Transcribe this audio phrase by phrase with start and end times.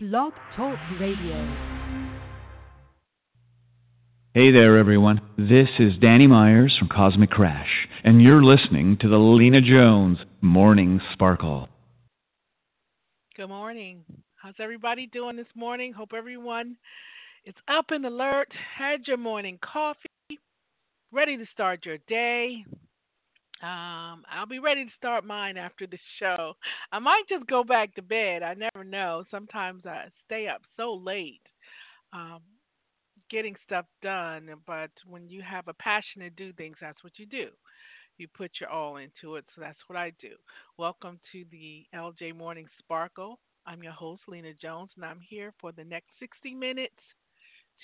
[0.00, 1.56] Blog Talk Radio.
[4.32, 5.20] Hey there, everyone.
[5.36, 11.00] This is Danny Myers from Cosmic Crash, and you're listening to the Lena Jones Morning
[11.14, 11.68] Sparkle.
[13.36, 14.04] Good morning.
[14.36, 15.92] How's everybody doing this morning?
[15.92, 16.76] Hope everyone
[17.44, 20.38] is up and alert, had your morning coffee,
[21.10, 22.64] ready to start your day.
[23.60, 26.54] Um, I'll be ready to start mine after the show.
[26.92, 28.42] I might just go back to bed.
[28.44, 29.24] I never know.
[29.32, 31.40] Sometimes I stay up so late
[32.12, 32.40] um,
[33.30, 34.48] getting stuff done.
[34.64, 37.48] But when you have a passion to do things, that's what you do.
[38.16, 39.44] You put your all into it.
[39.54, 40.34] So that's what I do.
[40.76, 43.40] Welcome to the LJ Morning Sparkle.
[43.66, 46.94] I'm your host, Lena Jones, and I'm here for the next 60 minutes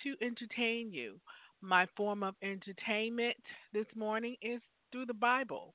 [0.05, 1.21] to entertain you.
[1.61, 3.37] My form of entertainment
[3.73, 4.61] this morning is
[4.95, 5.75] through the Bible.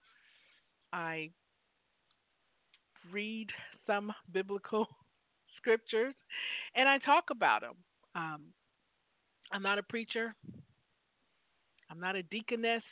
[0.93, 1.31] I
[3.11, 3.49] read
[3.85, 4.87] some biblical
[5.57, 6.15] scriptures
[6.75, 7.75] and I talk about them.
[8.15, 8.41] Um,
[9.51, 10.33] I'm not a preacher.
[11.91, 12.83] I'm not a deaconess.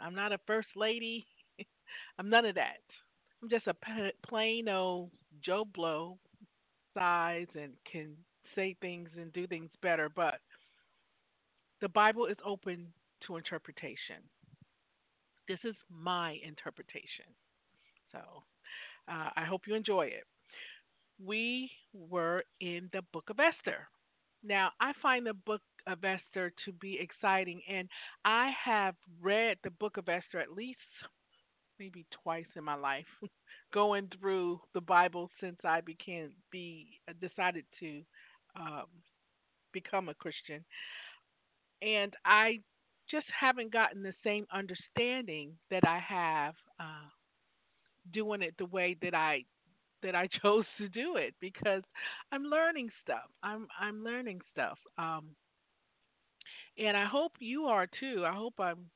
[0.00, 1.26] I'm not a first lady.
[2.18, 2.78] I'm none of that.
[3.42, 3.74] I'm just a
[4.28, 5.10] plain old
[5.44, 6.18] Joe Blow
[6.96, 8.12] size and can
[8.54, 10.08] say things and do things better.
[10.08, 10.36] But
[11.80, 12.86] the Bible is open
[13.26, 14.22] to interpretation.
[15.48, 17.26] This is my interpretation.
[18.12, 18.20] So
[19.08, 20.24] uh, I hope you enjoy it.
[21.24, 23.88] We were in the book of Esther.
[24.42, 27.88] Now, I find the book of Esther to be exciting, and
[28.24, 30.78] I have read the book of Esther at least
[31.78, 33.06] maybe twice in my life,
[33.72, 38.02] going through the Bible since I became be decided to
[38.56, 38.86] um,
[39.72, 40.64] become a Christian,
[41.82, 42.60] and I
[43.10, 47.08] just haven't gotten the same understanding that I have uh,
[48.12, 49.44] doing it the way that I
[50.02, 51.82] that I chose to do it because
[52.32, 53.30] I'm learning stuff.
[53.42, 54.78] I'm I'm learning stuff.
[54.98, 55.36] Um,
[56.78, 58.24] and I hope you are too.
[58.26, 58.90] I hope I'm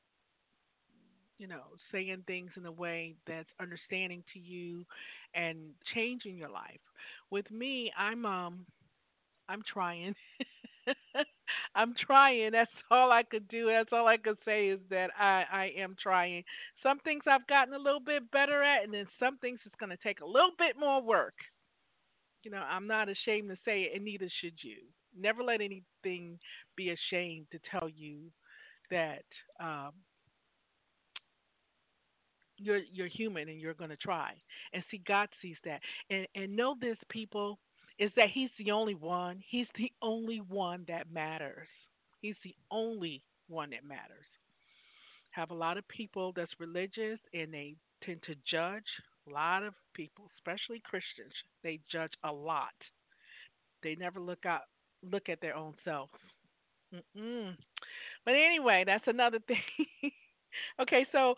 [1.37, 4.85] you know saying things in a way that's understanding to you
[5.33, 5.57] and
[5.93, 6.79] changing your life.
[7.31, 8.65] With me, I'm um
[9.49, 10.15] I'm trying.
[11.79, 12.51] I'm trying.
[12.51, 13.67] That's all I could do.
[13.67, 16.43] That's all I could say is that I, I am trying.
[16.83, 19.89] Some things I've gotten a little bit better at, and then some things it's going
[19.89, 21.35] to take a little bit more work.
[22.43, 24.77] You know, I'm not ashamed to say it, and neither should you.
[25.17, 26.37] Never let anything
[26.75, 28.19] be ashamed to tell you
[28.91, 29.23] that
[29.59, 29.91] um,
[32.57, 34.33] you're you're human and you're going to try.
[34.73, 35.79] And see, God sees that.
[36.09, 37.57] And and know this, people
[37.99, 39.43] is that he's the only one.
[39.47, 41.67] He's the only one that matters.
[42.21, 44.25] He's the only one that matters.
[45.31, 48.85] Have a lot of people that's religious and they tend to judge.
[49.27, 51.33] A lot of people, especially Christians,
[51.63, 52.73] they judge a lot.
[53.83, 54.61] They never look out,
[55.03, 56.09] look at their own self.
[56.93, 57.55] Mm-mm.
[58.25, 60.11] But anyway, that's another thing.
[60.81, 61.31] okay, so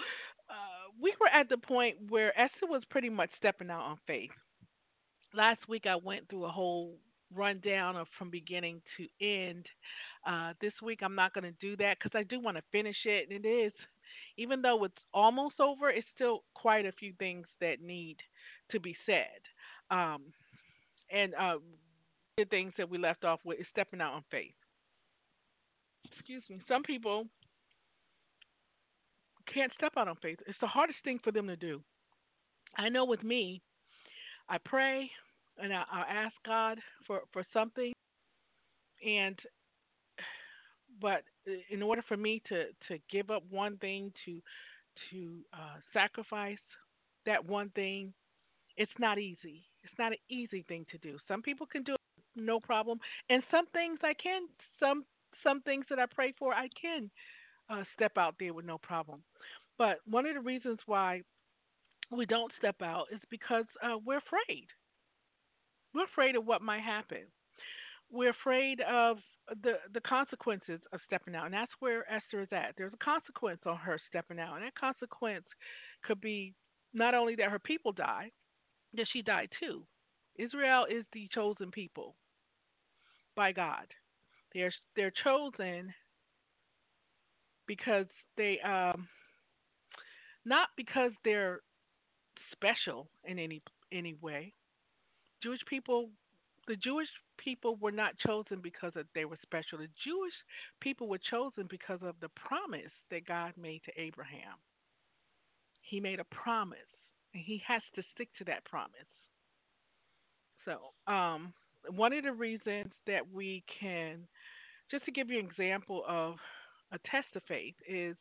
[0.50, 4.32] uh, we were at the point where Esther was pretty much stepping out on faith
[5.34, 6.96] last week I went through a whole
[7.34, 9.66] rundown of from beginning to end.
[10.28, 12.98] Uh, this week I'm not going to do that because I do want to finish
[13.06, 13.74] it, and it is,
[14.38, 18.18] even though it's almost over, it's still quite a few things that need
[18.72, 19.40] to be said.
[19.90, 20.24] Um,
[21.10, 21.58] and uh,
[22.38, 24.54] the things that we left off with is stepping out on faith.
[26.12, 26.62] Excuse me.
[26.68, 27.26] Some people
[29.54, 30.40] can't step out on faith.
[30.48, 31.82] It's the hardest thing for them to do.
[32.78, 33.62] I know with me,
[34.52, 35.10] I pray
[35.58, 37.94] and I, I ask God for, for something,
[39.06, 39.40] and
[41.00, 41.24] but
[41.72, 44.42] in order for me to, to give up one thing to
[45.10, 46.58] to uh, sacrifice
[47.26, 48.14] that one thing,
[48.76, 49.64] it's not easy.
[49.84, 51.18] It's not an easy thing to do.
[51.30, 52.00] Some people can do it
[52.36, 54.44] no problem, and some things I can.
[54.80, 55.06] Some
[55.44, 57.10] some things that I pray for, I can
[57.70, 59.24] uh, step out there with no problem.
[59.78, 61.22] But one of the reasons why
[62.12, 64.68] we don't step out is because uh, we're afraid.
[65.94, 67.24] We're afraid of what might happen.
[68.12, 69.18] We're afraid of
[69.64, 72.74] the the consequences of stepping out, and that's where Esther is at.
[72.78, 75.46] There's a consequence on her stepping out, and that consequence
[76.04, 76.54] could be
[76.94, 78.32] not only that her people die,
[78.94, 79.84] that she died too.
[80.38, 82.16] Israel is the chosen people
[83.36, 83.86] by God.
[84.54, 85.94] They're they're chosen
[87.68, 89.08] because they um
[90.46, 91.62] not because they're
[92.62, 93.62] special in any
[93.92, 94.54] any way.
[95.44, 96.10] Jewish people,
[96.68, 99.80] the Jewish people were not chosen because of, they were special.
[99.80, 100.34] The Jewish
[100.80, 104.58] people were chosen because of the promise that God made to Abraham.
[105.82, 106.78] He made a promise,
[107.34, 108.92] and he has to stick to that promise.
[110.64, 111.54] So, um,
[111.90, 114.20] one of the reasons that we can,
[114.92, 116.36] just to give you an example of
[116.94, 118.16] a test of faith, is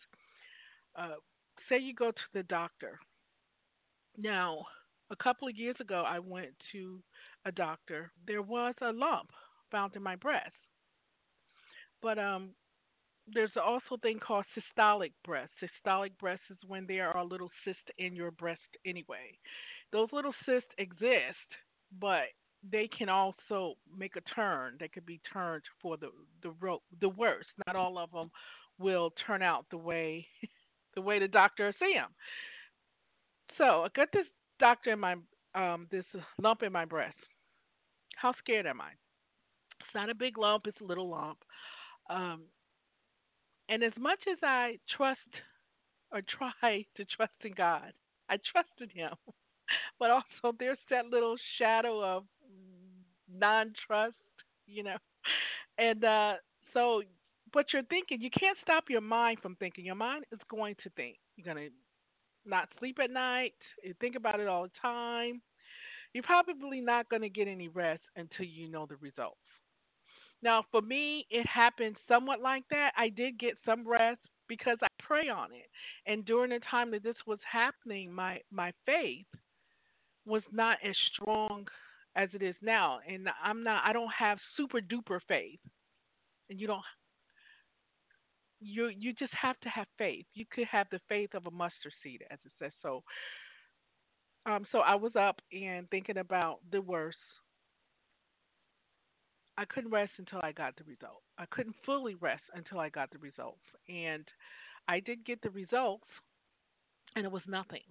[0.97, 1.17] uh,
[1.69, 2.99] say you go to the doctor.
[4.23, 4.67] Now,
[5.11, 7.03] a couple of years ago, I went to
[7.45, 8.13] a doctor.
[8.27, 9.33] There was a lump
[9.73, 10.55] found in my breast,
[12.03, 12.51] but um,
[13.33, 15.51] there's also a thing called systolic breast.
[15.63, 19.39] Systolic breast is when there are little cysts in your breast anyway.
[19.93, 21.37] Those little cysts exist,
[22.01, 22.25] but
[22.71, 24.77] they can also make a turn.
[24.81, 26.11] They could be turned for the
[26.43, 27.49] the ro- the worst.
[27.67, 28.31] Not all of them
[28.79, 30.27] will turn out the way
[30.95, 32.11] the way the doctor see them.
[33.61, 34.27] So I got this
[34.59, 35.17] doctor in my
[35.55, 36.05] um this
[36.43, 37.17] lump in my breast.
[38.17, 38.91] How scared am I?
[39.81, 40.67] It's not a big lump.
[40.67, 41.39] It's a little lump.
[42.09, 42.43] Um,
[43.69, 45.21] and as much as I trust
[46.11, 47.93] or try to trust in God,
[48.29, 49.13] I trusted Him.
[50.01, 52.25] But also, there's that little shadow of
[53.33, 54.17] non trust,
[54.67, 54.97] you know.
[55.79, 56.33] And uh,
[56.75, 57.03] so,
[57.53, 59.85] but you're thinking, you can't stop your mind from thinking.
[59.85, 61.19] Your mind is going to think.
[61.37, 61.71] You're to
[62.47, 65.41] not sleep at night, you think about it all the time.
[66.13, 69.39] You're probably not going to get any rest until you know the results.
[70.43, 72.93] Now, for me, it happened somewhat like that.
[72.97, 75.69] I did get some rest because I pray on it.
[76.07, 79.27] And during the time that this was happening, my my faith
[80.27, 81.67] was not as strong
[82.17, 83.01] as it is now.
[83.09, 85.61] And I'm not I don't have super duper faith.
[86.49, 86.83] And you don't
[88.61, 90.27] you you just have to have faith.
[90.35, 92.73] You could have the faith of a mustard seed, as it says.
[92.83, 93.03] So,
[94.47, 97.17] um, so I was up and thinking about the worst,
[99.59, 101.23] I couldn't rest until I got the result.
[101.39, 103.61] I couldn't fully rest until I got the results.
[103.89, 104.25] And
[104.89, 106.07] I did get the results
[107.17, 107.83] and it was nothing.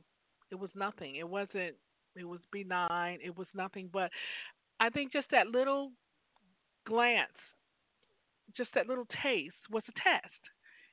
[0.51, 1.18] It was nothing.
[1.18, 1.75] It wasn't
[2.15, 3.19] it was benign.
[3.24, 4.10] It was nothing but
[4.80, 5.92] I think just that little
[6.88, 7.30] glance,
[8.57, 10.42] just that little taste was a test.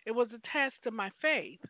[0.07, 1.61] It was a test of my faith.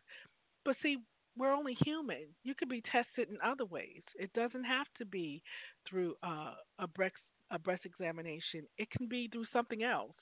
[0.65, 0.97] But see,
[1.37, 2.27] we're only human.
[2.43, 4.03] You could be tested in other ways.
[4.19, 5.41] It doesn't have to be
[5.89, 7.15] through uh, a breast
[7.51, 8.67] a breast examination.
[8.77, 10.15] It can be through something else.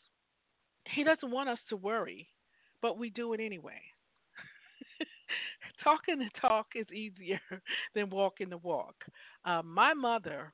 [0.86, 2.30] He doesn't want us to worry,
[2.82, 3.82] but we do it anyway.
[5.84, 7.40] Talking the talk is easier
[7.96, 8.96] than walking the walk.
[9.46, 10.54] Uh, my mother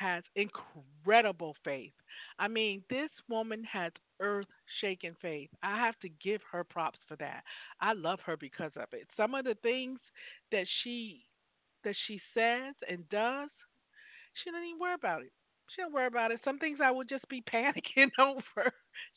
[0.00, 1.92] has incredible faith.
[2.40, 4.46] I mean, this woman has earth
[4.80, 5.50] shaking faith.
[5.62, 7.44] I have to give her props for that.
[7.80, 9.08] I love her because of it.
[9.16, 10.00] Some of the things
[10.52, 11.26] that she
[11.84, 13.50] that she says and does,
[14.34, 15.32] she doesn't even worry about it.
[15.74, 16.40] She don't worry about it.
[16.44, 18.72] Some things I would just be panicking over.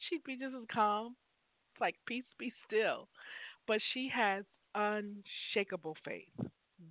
[0.10, 1.16] She'd be just as calm.
[1.74, 3.10] It's like peace be still.
[3.68, 4.46] But she has
[4.76, 6.30] unshakable faith.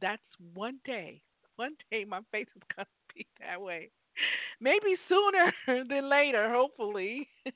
[0.01, 0.23] That's
[0.55, 1.23] one day.
[1.57, 3.91] One day my faith is gonna be that way.
[4.61, 5.53] Maybe sooner
[5.89, 7.29] than later, hopefully.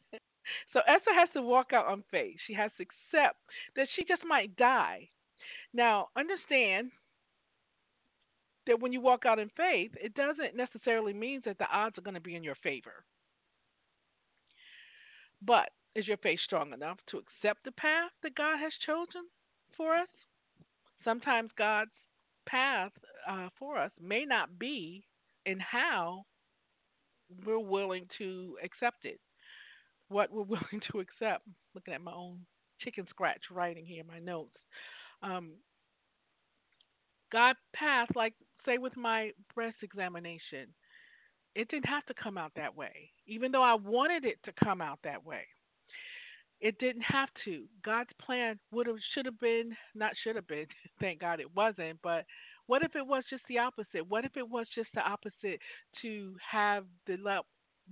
[0.72, 2.36] so Esther has to walk out on faith.
[2.46, 3.38] She has to accept
[3.76, 5.08] that she just might die.
[5.72, 6.90] Now, understand
[8.66, 12.02] that when you walk out in faith, it doesn't necessarily mean that the odds are
[12.02, 13.04] going to be in your favor.
[15.42, 19.22] But is your faith strong enough to accept the path that God has chosen
[19.76, 20.08] for us?
[21.04, 21.90] Sometimes God's
[22.46, 22.92] path
[23.28, 25.04] uh, for us may not be
[25.46, 26.24] in how
[27.44, 29.20] we're willing to accept it,
[30.08, 31.44] what we're willing to accept.
[31.74, 32.40] Looking at my own
[32.80, 34.56] chicken scratch writing here, my notes.
[35.22, 35.52] Um,
[37.32, 38.34] God path, like
[38.64, 40.68] say with my breast examination,
[41.54, 44.80] it didn't have to come out that way, even though I wanted it to come
[44.80, 45.42] out that way.
[46.60, 47.64] It didn't have to.
[47.84, 50.66] God's plan would have, should have been, not should have been.
[51.00, 51.98] Thank God it wasn't.
[52.02, 52.24] But
[52.66, 54.08] what if it was just the opposite?
[54.08, 55.60] What if it was just the opposite
[56.02, 57.46] to have the lump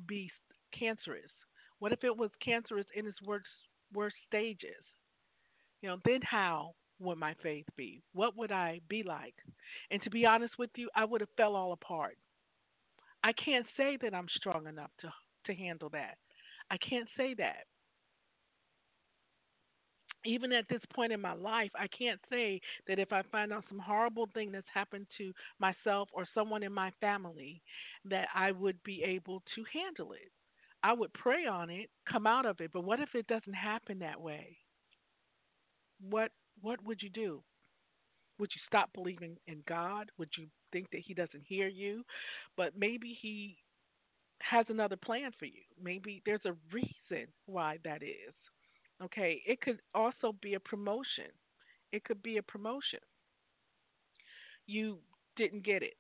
[0.06, 0.30] be
[0.78, 1.30] cancerous?
[1.78, 3.46] What if it was cancerous in its worst
[3.92, 4.84] worst stages?
[5.82, 8.02] You know, then how would my faith be?
[8.12, 9.34] What would I be like?
[9.90, 12.16] And to be honest with you, I would have fell all apart.
[13.22, 15.12] I can't say that I'm strong enough to
[15.46, 16.16] to handle that.
[16.70, 17.66] I can't say that.
[20.24, 23.64] Even at this point in my life, I can't say that if I find out
[23.68, 27.62] some horrible thing that's happened to myself or someone in my family,
[28.06, 30.30] that I would be able to handle it.
[30.82, 33.98] I would pray on it, come out of it, but what if it doesn't happen
[34.00, 34.58] that way?
[36.00, 37.42] What what would you do?
[38.38, 40.10] Would you stop believing in God?
[40.18, 42.04] Would you think that He doesn't hear you?
[42.56, 43.58] But maybe He
[44.40, 45.62] has another plan for you.
[45.82, 48.34] Maybe there's a reason why that is.
[49.02, 51.30] Okay, it could also be a promotion.
[51.92, 53.00] It could be a promotion.
[54.66, 54.98] You
[55.36, 55.94] didn't get it.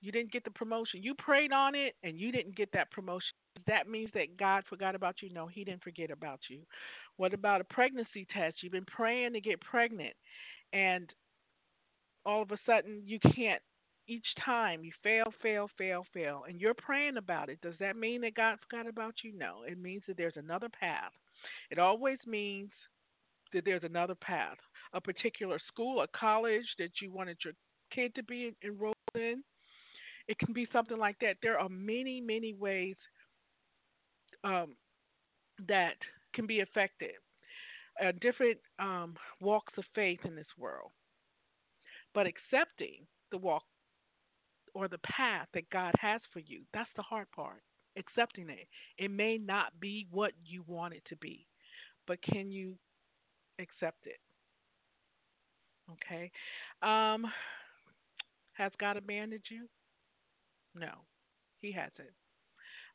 [0.00, 1.02] You didn't get the promotion.
[1.02, 3.32] You prayed on it and you didn't get that promotion.
[3.66, 5.30] That means that God forgot about you.
[5.32, 6.60] No, He didn't forget about you.
[7.16, 8.56] What about a pregnancy test?
[8.62, 10.14] You've been praying to get pregnant
[10.72, 11.10] and
[12.24, 13.62] all of a sudden you can't
[14.08, 18.20] each time you fail, fail, fail, fail, and you're praying about it, does that mean
[18.20, 19.32] that God forgot about you?
[19.36, 19.62] No.
[19.66, 21.12] It means that there's another path.
[21.70, 22.70] It always means
[23.52, 24.56] that there's another path.
[24.92, 27.54] A particular school, a college that you wanted your
[27.92, 29.42] kid to be enrolled in.
[30.28, 31.36] It can be something like that.
[31.42, 32.96] There are many, many ways
[34.44, 34.74] um,
[35.68, 35.94] that
[36.34, 37.12] can be affected.
[38.04, 40.90] Uh, different um, walks of faith in this world.
[42.14, 43.62] But accepting the walk
[44.74, 47.62] or the path that God has for you, that's the hard part.
[47.96, 48.68] Accepting it.
[48.98, 51.46] It may not be what you want it to be,
[52.06, 52.76] but can you
[53.58, 54.20] accept it?
[55.90, 56.30] Okay.
[56.82, 57.26] Um,
[58.54, 59.68] has God abandoned you?
[60.74, 60.92] No,
[61.60, 62.12] He hasn't.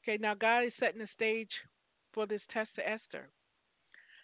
[0.03, 1.51] Okay, now God is setting the stage
[2.13, 3.29] for this test to Esther.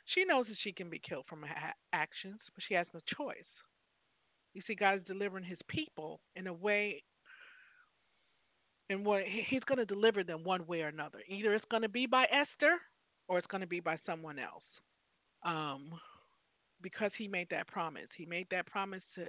[0.05, 3.45] She knows that she can be killed from her actions, but she has no choice.
[4.53, 7.03] You see, God is delivering His people in a way,
[8.89, 11.19] and what He's going to deliver them one way or another.
[11.27, 12.75] Either it's going to be by Esther,
[13.27, 14.63] or it's going to be by someone else.
[15.45, 15.91] Um,
[16.81, 18.07] because He made that promise.
[18.15, 19.25] He made that promise to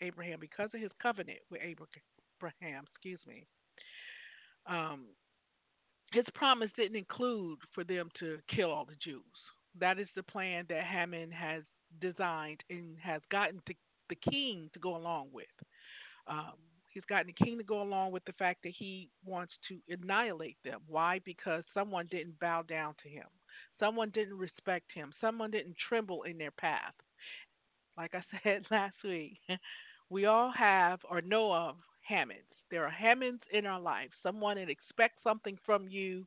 [0.00, 2.84] Abraham because of His covenant with Abraham.
[2.94, 3.44] Excuse me.
[4.66, 5.06] Um,
[6.12, 9.22] his promise didn't include for them to kill all the Jews.
[9.78, 11.62] That is the plan that Haman has
[12.00, 13.74] designed and has gotten to
[14.08, 15.46] the king to go along with.
[16.26, 16.54] Um,
[16.90, 20.56] he's gotten the king to go along with the fact that he wants to annihilate
[20.64, 20.80] them.
[20.88, 21.20] Why?
[21.24, 23.26] Because someone didn't bow down to him,
[23.78, 26.94] someone didn't respect him, someone didn't tremble in their path.
[27.96, 29.38] Like I said last week,
[30.08, 31.76] we all have or know of
[32.08, 32.46] Hamans.
[32.70, 36.26] There are Hamans in our life, someone that expects something from you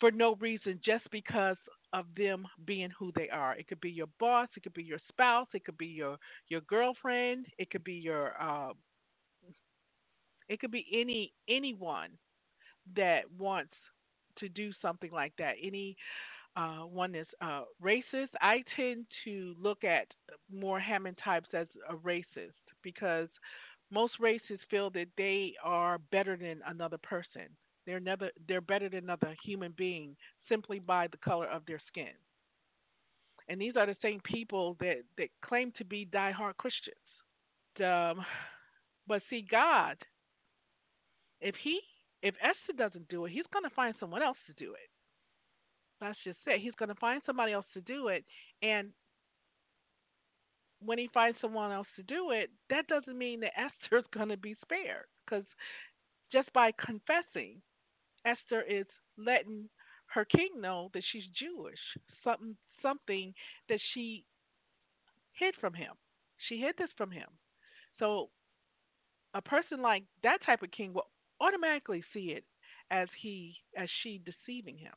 [0.00, 1.56] for no reason just because
[1.92, 3.56] of them being who they are.
[3.56, 6.18] It could be your boss, it could be your spouse, it could be your
[6.48, 8.74] your girlfriend, it could be your um,
[10.50, 12.10] it could be any anyone
[12.96, 13.72] that wants
[14.38, 15.54] to do something like that.
[15.62, 15.96] Any
[16.56, 18.30] uh, one is uh, racist.
[18.40, 20.08] I tend to look at
[20.52, 23.28] more Haman types as a racist because
[23.92, 27.42] most races feel that they are better than another person.
[27.86, 30.16] They're never they're better than another human being
[30.48, 32.12] simply by the color of their skin.
[33.48, 36.96] And these are the same people that, that claim to be diehard Christians.
[37.84, 38.24] Um,
[39.08, 39.96] but see, God,
[41.40, 41.80] if he
[42.22, 44.90] if Esther doesn't do it, he's going to find someone else to do it.
[46.00, 46.60] That's just it.
[46.60, 48.24] He's going to find somebody else to do it,
[48.62, 48.90] and
[50.82, 54.36] when he finds someone else to do it, that doesn't mean that Esther's going to
[54.36, 55.04] be spared.
[55.24, 55.44] Because
[56.32, 57.60] just by confessing,
[58.24, 58.86] Esther is
[59.18, 59.68] letting
[60.06, 61.78] her king know that she's Jewish,
[62.24, 63.34] something something
[63.68, 64.24] that she
[65.38, 65.92] hid from him.
[66.48, 67.28] She hid this from him.
[67.98, 68.30] So
[69.34, 71.06] a person like that type of king will
[71.40, 72.44] automatically see it
[72.90, 74.94] as he as she deceiving him.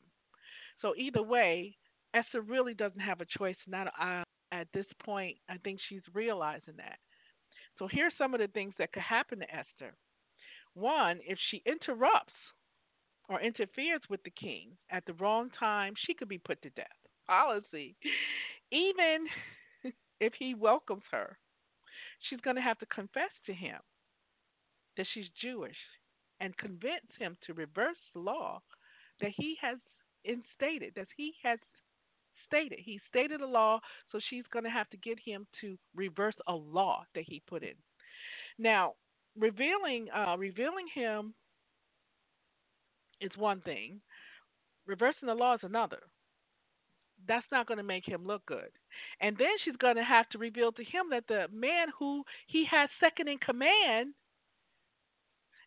[0.82, 1.76] So either way,
[2.14, 4.22] Esther really doesn't have a choice not uh,
[4.52, 5.36] at this point.
[5.48, 6.98] I think she's realizing that.
[7.78, 9.94] So here's some of the things that could happen to Esther.
[10.74, 12.32] One, if she interrupts
[13.28, 16.86] or interferes with the king at the wrong time, she could be put to death.
[17.26, 17.96] Policy.
[18.70, 19.26] Even
[20.20, 21.38] if he welcomes her,
[22.28, 23.78] she's going to have to confess to him
[24.96, 25.76] that she's Jewish
[26.40, 28.60] and convince him to reverse the law
[29.20, 29.78] that he has
[30.24, 31.58] instated, that he has
[32.46, 32.78] stated.
[32.78, 36.54] He stated a law, so she's going to have to get him to reverse a
[36.54, 37.74] law that he put in.
[38.58, 38.94] Now,
[39.38, 41.34] revealing uh, revealing him
[43.20, 44.00] is one thing.
[44.86, 46.00] Reversing the law is another.
[47.26, 48.68] That's not going to make him look good.
[49.20, 52.66] And then she's going to have to reveal to him that the man who he
[52.70, 54.14] has second in command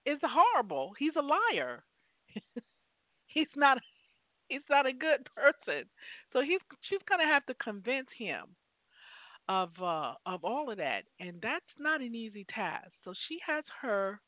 [0.08, 0.94] is horrible.
[1.00, 1.84] He's a liar.
[3.28, 3.78] he's not
[4.50, 5.86] he's not a good person.
[6.34, 8.56] So he's she's to have to convince him
[9.50, 12.92] of uh, of all of that, and that's not an easy task.
[13.04, 14.20] So she has her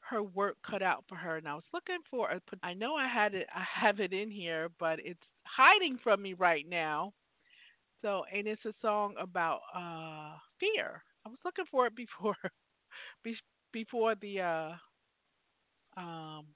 [0.00, 1.36] her work cut out for her.
[1.36, 2.40] And I was looking for a.
[2.62, 3.46] I know I had it.
[3.54, 7.12] I have it in here, but it's hiding from me right now.
[8.02, 11.02] So, and it's a song about uh fear.
[11.26, 12.36] I was looking for it before,
[13.72, 14.70] before the uh,
[15.96, 16.46] um,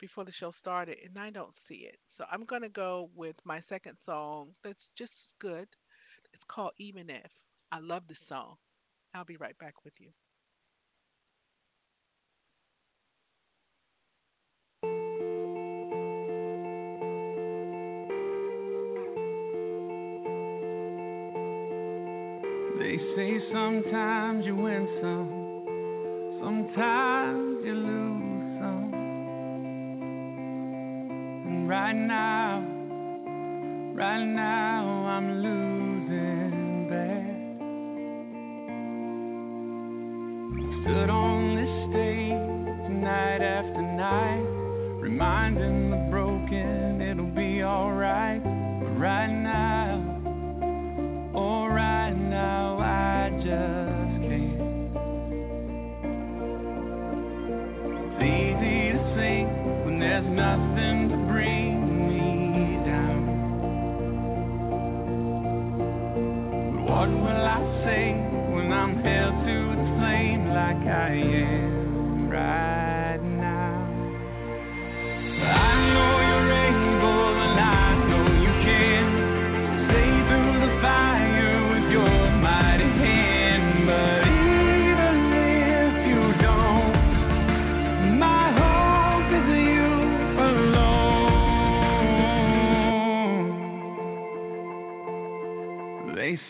[0.00, 1.98] before the show started, and I don't see it.
[2.18, 4.48] So I'm gonna go with my second song.
[4.64, 5.68] That's just good.
[6.32, 7.30] It's called Even If.
[7.72, 8.56] I love this song.
[9.14, 10.10] I'll be right back with you.
[22.78, 25.39] They say sometimes you win some
[26.40, 28.92] sometimes you lose some.
[31.46, 32.64] And right now,
[33.94, 37.36] right now I'm losing bad.
[40.82, 41.29] Stood on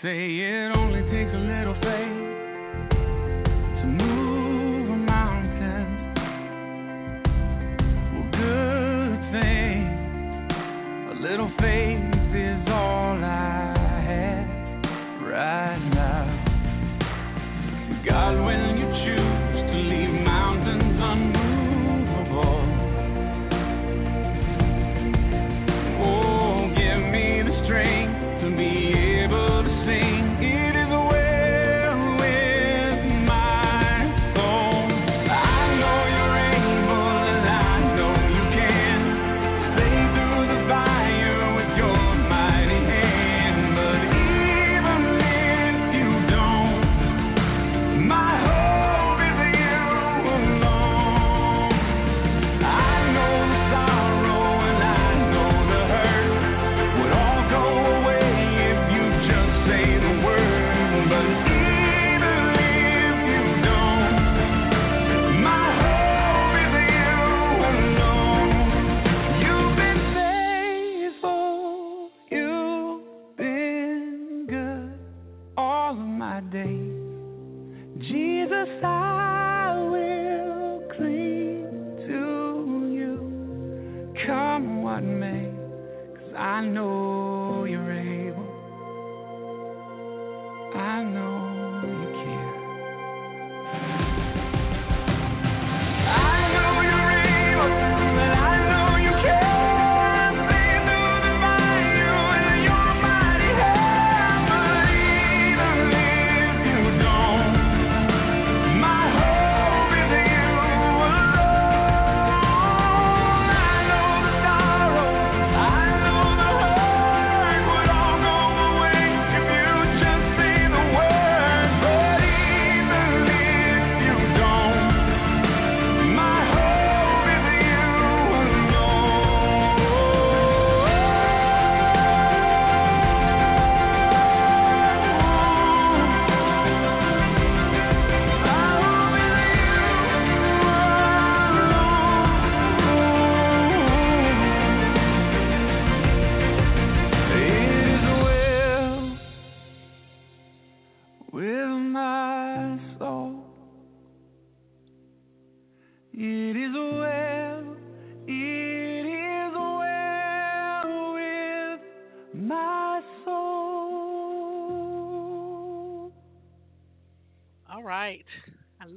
[0.02, 0.79] say it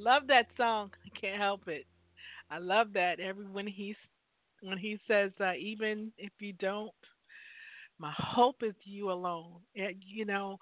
[0.04, 0.92] love that song.
[1.06, 1.86] I can't help it.
[2.52, 3.20] I love that.
[3.20, 3.96] Every when he's
[4.62, 6.92] when he says, uh, even if you don't,
[8.00, 9.60] my hope is you alone.
[9.76, 10.58] And, you know,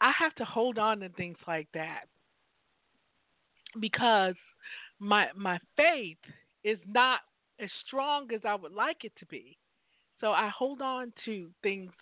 [0.00, 2.04] I have to hold on to things like that
[3.80, 4.34] because
[5.00, 6.18] my my faith
[6.62, 7.20] is not
[7.60, 9.56] as strong as I would like it to be.
[10.20, 11.92] So I hold on to things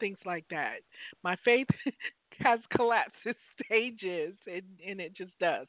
[0.00, 0.78] things like that.
[1.22, 1.68] My faith
[2.40, 5.66] has collapsed in stages and, and it just does.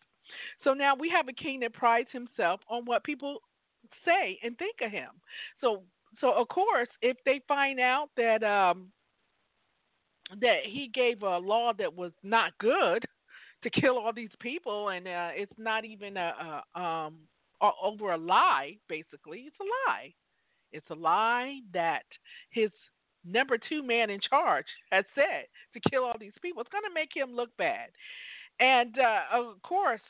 [0.64, 3.40] So now we have a king that prides himself on what people
[4.06, 5.10] say and think of him.
[5.62, 5.84] So
[6.22, 8.92] so of course if they find out that um
[10.40, 13.04] that he gave a law that was not good
[13.64, 17.16] to kill all these people and uh it's not even a, a um
[17.82, 20.14] over a lie basically it's a lie
[20.72, 22.04] it's a lie that
[22.50, 22.70] his
[23.26, 26.62] number two man in charge has said to kill all these people.
[26.62, 27.90] It's going to make him look bad.
[28.60, 30.02] And uh, of course,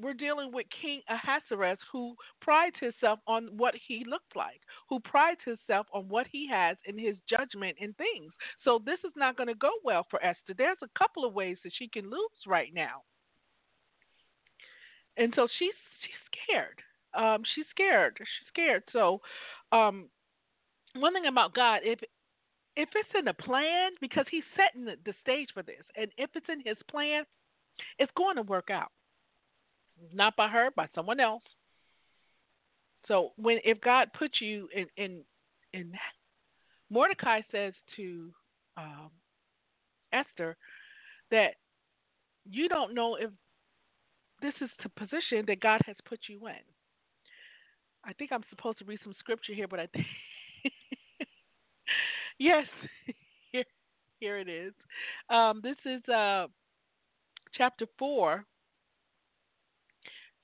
[0.00, 5.40] we're dealing with King Ahasuerus, who prides himself on what he looked like, who prides
[5.44, 8.32] himself on what he has in his judgment and things.
[8.64, 10.54] So this is not going to go well for Esther.
[10.56, 13.02] There's a couple of ways that she can lose right now,
[15.16, 16.78] and so she's she's scared.
[17.14, 18.16] Um, she's scared.
[18.18, 18.84] She's scared.
[18.92, 19.20] So,
[19.70, 20.08] um,
[20.96, 21.98] one thing about God, if
[22.76, 26.46] if it's in a plan, because He's setting the, stage for this, and if it's
[26.48, 27.24] in His plan,
[27.98, 28.90] it's going to work out
[30.12, 31.42] not by her, by someone else.
[33.08, 35.22] So when if God puts you in in
[35.72, 35.92] in
[36.90, 38.30] Mordecai says to
[38.76, 39.10] um,
[40.12, 40.56] Esther
[41.30, 41.54] that
[42.48, 43.30] you don't know if
[44.40, 46.54] this is the position that God has put you in.
[48.04, 50.06] I think I'm supposed to read some scripture here, but I think
[52.38, 52.66] yes,
[53.52, 53.64] here
[54.20, 54.72] here it is.
[55.30, 56.46] Um, this is uh,
[57.54, 58.44] chapter four,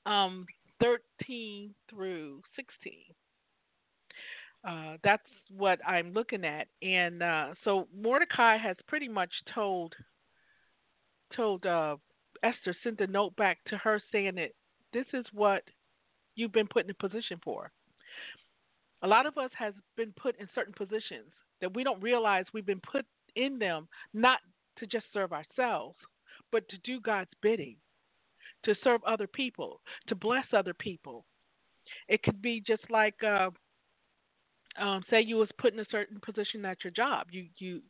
[0.07, 0.47] um,
[0.81, 2.93] 13 through 16.
[4.69, 5.23] Uh, that's
[5.57, 9.95] what I'm looking at, and uh, so Mordecai has pretty much told
[11.37, 11.97] told uh,
[12.43, 14.51] Esther sent a note back to her saying that
[14.93, 15.63] this is what
[16.35, 17.71] you've been put in a position for.
[19.03, 22.67] A lot of us has been put in certain positions that we don't realize we've
[22.67, 23.05] been put
[23.37, 24.41] in them not
[24.79, 25.97] to just serve ourselves,
[26.53, 27.77] but to do God's bidding
[28.65, 31.25] to serve other people, to bless other people.
[32.09, 33.51] It could be just like, uh,
[34.79, 37.29] um, say you was put in a certain position at your job.
[37.31, 37.81] You you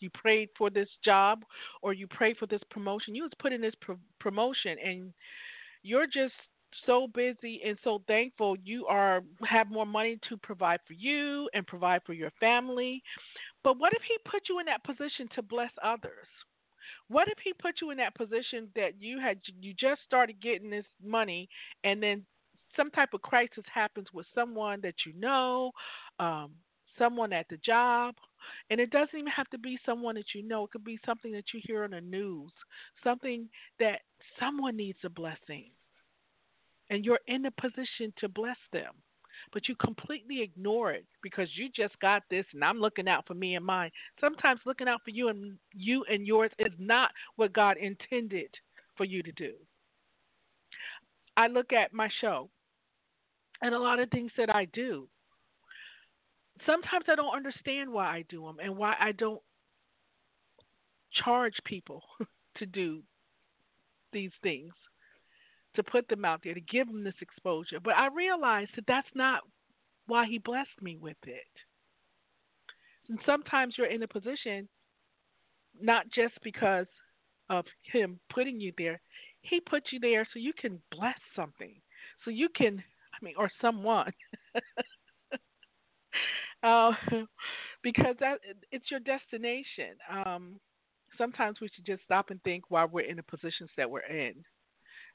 [0.00, 1.44] you prayed for this job
[1.82, 3.14] or you prayed for this promotion.
[3.14, 5.12] You was put in this pro- promotion, and
[5.82, 6.34] you're just
[6.86, 11.66] so busy and so thankful you are have more money to provide for you and
[11.66, 13.02] provide for your family.
[13.62, 16.28] But what if he put you in that position to bless others?
[17.08, 20.70] What if he put you in that position that you had you just started getting
[20.70, 21.48] this money
[21.82, 22.24] and then
[22.76, 25.70] some type of crisis happens with someone that you know,
[26.18, 26.50] um,
[26.98, 28.14] someone at the job,
[28.70, 30.64] and it doesn't even have to be someone that you know.
[30.64, 32.50] It could be something that you hear on the news,
[33.02, 34.00] something that
[34.38, 35.70] someone needs a blessing,
[36.90, 38.92] and you're in a position to bless them
[39.52, 43.34] but you completely ignore it because you just got this and I'm looking out for
[43.34, 43.90] me and mine.
[44.20, 48.48] Sometimes looking out for you and you and yours is not what God intended
[48.96, 49.52] for you to do.
[51.36, 52.48] I look at my show
[53.60, 55.08] and a lot of things that I do.
[56.66, 59.42] Sometimes I don't understand why I do them and why I don't
[61.24, 62.02] charge people
[62.58, 63.02] to do
[64.12, 64.72] these things
[65.76, 67.80] to put them out there, to give them this exposure.
[67.82, 69.40] But I realized that that's not
[70.06, 71.42] why he blessed me with it.
[73.08, 74.68] And sometimes you're in a position
[75.80, 76.86] not just because
[77.50, 79.00] of him putting you there,
[79.42, 81.74] he put you there so you can bless something.
[82.24, 82.82] So you can,
[83.12, 84.12] I mean, or someone.
[86.62, 86.92] uh,
[87.82, 88.38] because that
[88.72, 89.96] it's your destination.
[90.10, 90.58] Um,
[91.18, 94.34] sometimes we should just stop and think while we're in the positions that we're in.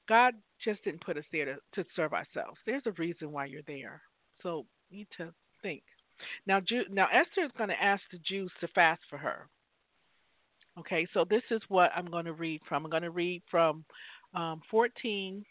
[0.10, 2.58] God just didn't put us there to, to serve ourselves.
[2.66, 4.02] There's a reason why you're there.
[4.42, 5.84] So you need to think.
[6.46, 9.48] Now, Jew, now Esther is going to ask the Jews to fast for her.
[10.78, 12.86] Okay, so this is what I'm going to read from.
[12.86, 13.86] I'm going to read from
[14.34, 15.46] um, 14,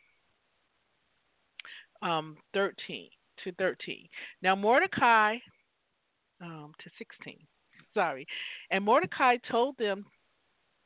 [2.02, 3.08] um, 13
[3.44, 4.08] to 13.
[4.42, 5.36] Now, Mordecai,
[6.40, 7.36] um, to 16,
[7.94, 8.26] sorry.
[8.70, 10.04] And Mordecai told them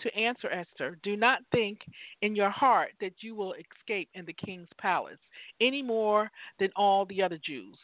[0.02, 1.80] to answer Esther, Do not think
[2.20, 5.18] in your heart that you will escape in the king's palace
[5.60, 7.76] any more than all the other Jews.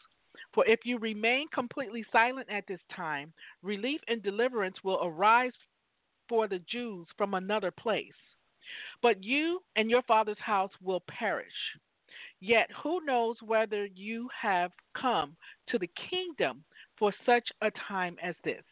[0.53, 5.53] For if you remain completely silent at this time, relief and deliverance will arise
[6.27, 8.13] for the Jews from another place.
[9.01, 11.47] But you and your father's house will perish.
[12.39, 15.35] Yet who knows whether you have come
[15.67, 16.63] to the kingdom
[16.97, 18.63] for such a time as this?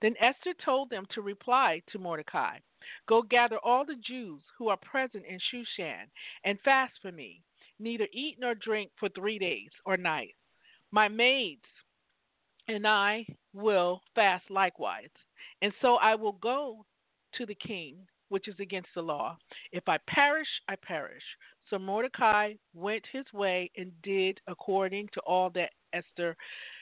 [0.00, 2.58] Then Esther told them to reply to Mordecai
[3.08, 6.06] Go gather all the Jews who are present in Shushan
[6.44, 7.42] and fast for me,
[7.78, 10.38] neither eat nor drink for three days or nights.
[10.90, 11.64] My maids
[12.68, 15.10] and I will fast likewise.
[15.62, 16.84] And so I will go
[17.34, 17.96] to the king,
[18.28, 19.36] which is against the law.
[19.72, 21.22] If I perish, I perish.
[21.70, 26.36] So Mordecai went his way and did according to all that Esther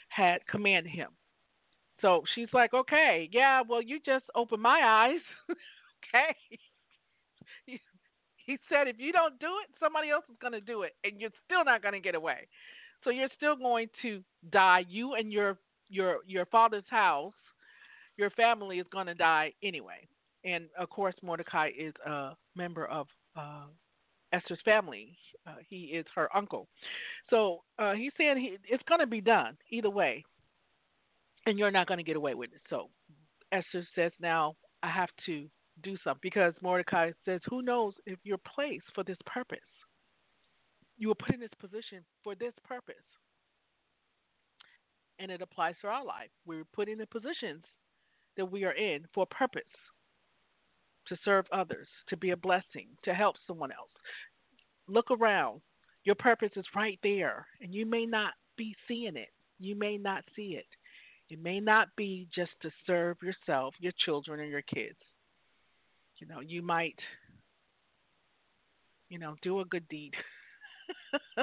[0.09, 1.09] had commanded him.
[2.05, 5.21] So she's like, okay, yeah, well, you just opened my eyes.
[6.15, 6.37] okay.
[7.65, 7.81] He,
[8.45, 11.19] he said, if you don't do it, somebody else is going to do it, and
[11.19, 12.47] you're still not going to get away.
[13.05, 15.57] So you're still going to die, you and your
[15.89, 17.33] your your father's house,
[18.19, 20.07] your family is going to die anyway.
[20.45, 23.65] And of course, Mordecai is a member of uh,
[24.35, 25.17] Esther's family.
[25.47, 26.69] Uh, he is her uncle.
[27.31, 30.23] So uh, he's saying he, it's going to be done either way,
[31.47, 32.61] and you're not going to get away with it.
[32.71, 32.89] So
[33.53, 35.47] Esther says, now I have to
[35.83, 39.59] do something because Mordecai says, who knows if you're placed for this purpose?
[40.97, 42.95] You were put in this position for this purpose.
[45.19, 46.31] And it applies to our life.
[46.47, 47.65] We were put in the positions
[48.37, 49.63] that we are in for a purpose
[51.09, 53.91] to serve others, to be a blessing, to help someone else.
[54.89, 55.61] Look around.
[56.05, 59.29] Your purpose is right there, and you may not be seeing it.
[59.59, 60.67] You may not see it.
[61.31, 64.99] It may not be just to serve yourself, your children, and your kids.
[66.19, 66.99] You know, you might,
[69.09, 70.13] you know, do a good deed.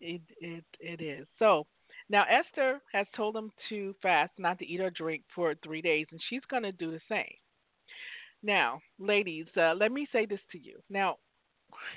[0.00, 1.26] it it it is.
[1.38, 1.66] So
[2.08, 6.06] now Esther has told them to fast, not to eat or drink for three days,
[6.10, 7.34] and she's going to do the same.
[8.42, 10.80] Now, ladies, uh, let me say this to you.
[10.90, 11.18] Now,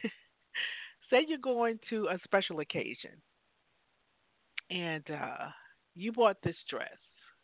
[1.09, 3.11] say you're going to a special occasion,
[4.69, 5.47] and uh,
[5.95, 6.97] you bought this dress.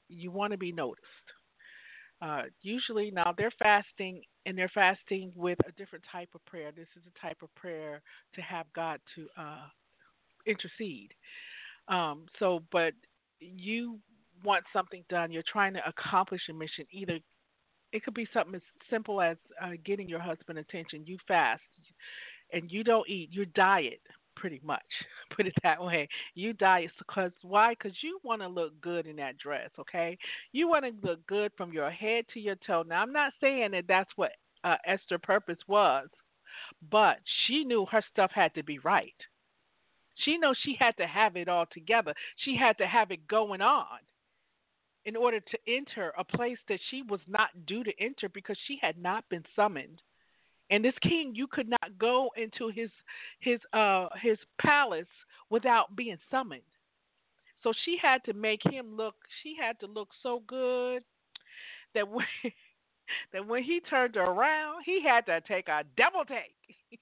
[0.09, 1.05] You want to be noticed.
[2.21, 6.71] Uh, usually, now they're fasting, and they're fasting with a different type of prayer.
[6.75, 8.01] This is a type of prayer
[8.35, 9.67] to have God to uh,
[10.45, 11.13] intercede.
[11.87, 12.93] Um, so, but
[13.39, 13.97] you
[14.43, 15.31] want something done.
[15.31, 16.85] You're trying to accomplish a mission.
[16.91, 17.19] Either
[17.91, 21.03] it could be something as simple as uh, getting your husband attention.
[21.05, 21.61] You fast,
[22.53, 23.29] and you don't eat.
[23.31, 24.01] You diet
[24.41, 24.81] pretty much.
[25.35, 26.09] Put it that way.
[26.33, 27.73] You diet because why?
[27.73, 29.69] Because you want to look good in that dress.
[29.79, 30.17] Okay,
[30.51, 32.83] you want to look good from your head to your toe.
[32.85, 34.31] Now, I'm not saying that that's what
[34.63, 36.07] uh, Esther purpose was,
[36.89, 39.13] but she knew her stuff had to be right.
[40.25, 42.13] She knows she had to have it all together.
[42.43, 43.99] She had to have it going on
[45.05, 48.77] in order to enter a place that she was not due to enter because she
[48.81, 50.01] had not been summoned.
[50.71, 52.89] And this king, you could not go into his
[53.39, 55.05] his uh his palace
[55.49, 56.61] without being summoned.
[57.61, 59.15] So she had to make him look.
[59.43, 61.03] She had to look so good
[61.93, 62.25] that when
[63.33, 66.55] that when he turned around, he had to take a double take.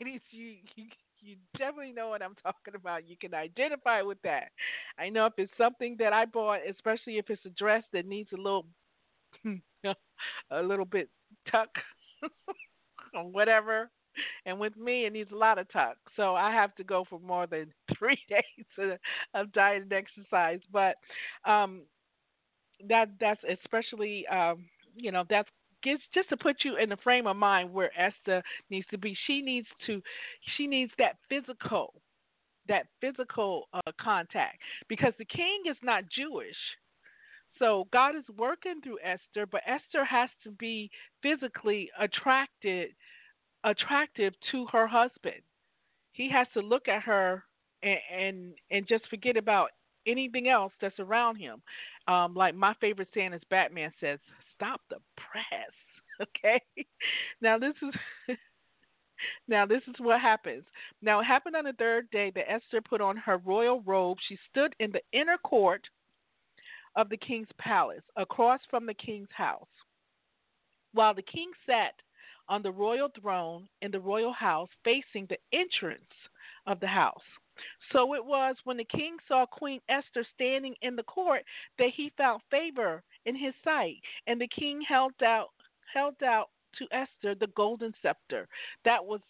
[0.00, 0.86] Ladies, you, you
[1.20, 3.08] you definitely know what I'm talking about.
[3.08, 4.50] You can identify with that.
[4.98, 8.30] I know if it's something that I bought, especially if it's a dress that needs
[8.32, 8.66] a little
[10.50, 11.08] a little bit
[11.50, 11.68] tuck
[13.14, 13.90] or whatever.
[14.46, 15.96] And with me, it needs a lot of tuck.
[16.16, 18.98] So I have to go for more than three days
[19.34, 20.60] of, diet and exercise.
[20.72, 20.96] But
[21.44, 21.82] um,
[22.88, 24.64] that that's especially um,
[24.96, 25.48] you know that's
[25.82, 29.16] gets just to put you in the frame of mind where Esther needs to be.
[29.26, 30.02] She needs to,
[30.56, 31.94] she needs that physical,
[32.68, 36.56] that physical uh, contact because the king is not Jewish.
[37.58, 40.90] So God is working through Esther, but Esther has to be
[41.22, 42.90] physically attracted,
[43.64, 45.42] attractive to her husband.
[46.12, 47.44] He has to look at her
[47.82, 49.70] and and, and just forget about
[50.06, 51.62] anything else that's around him.
[52.06, 54.18] Um, like my favorite saying is Batman says,
[54.54, 55.44] stop the press.
[56.20, 56.60] Okay.
[57.40, 58.36] Now this is
[59.48, 60.64] now this is what happens.
[61.00, 64.18] Now it happened on the third day that Esther put on her royal robe.
[64.28, 65.82] She stood in the inner court
[66.98, 69.68] of the king's palace, across from the king's house.
[70.92, 71.94] While the king sat
[72.48, 76.02] on the royal throne in the royal house facing the entrance
[76.66, 77.22] of the house.
[77.92, 81.42] So it was when the king saw Queen Esther standing in the court
[81.78, 85.50] that he found favor in his sight, and the king held out
[85.94, 88.46] held out to Esther the golden scepter
[88.84, 89.20] that was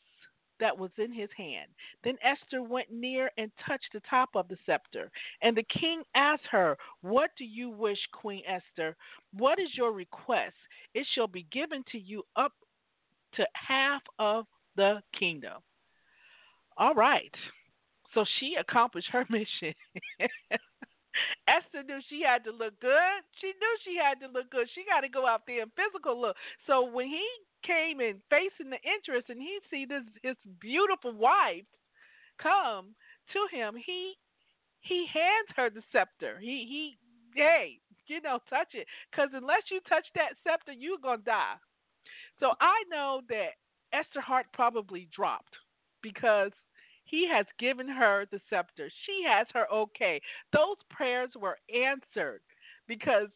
[0.60, 1.68] that was in his hand.
[2.04, 5.10] Then Esther went near and touched the top of the scepter.
[5.42, 8.96] And the king asked her, What do you wish, Queen Esther?
[9.32, 10.56] What is your request?
[10.94, 12.52] It shall be given to you up
[13.34, 15.60] to half of the kingdom.
[16.76, 17.34] All right.
[18.14, 19.74] So she accomplished her mission.
[21.48, 23.20] Esther knew she had to look good.
[23.40, 24.68] She knew she had to look good.
[24.74, 26.36] She got to go out there in physical look.
[26.66, 27.24] So when he
[27.64, 31.66] came and facing the interest, and he see this his beautiful wife
[32.40, 32.94] come
[33.32, 34.14] to him, he
[34.80, 36.38] he hands her the scepter.
[36.38, 36.98] He he
[37.34, 41.56] hey, you know, touch it, because unless you touch that scepter, you're gonna die.
[42.40, 43.58] So I know that
[43.92, 45.54] Esther heart probably dropped
[46.02, 46.52] because
[47.08, 48.90] he has given her the scepter.
[49.06, 50.20] She has her okay.
[50.52, 52.40] Those prayers were answered
[52.86, 53.28] because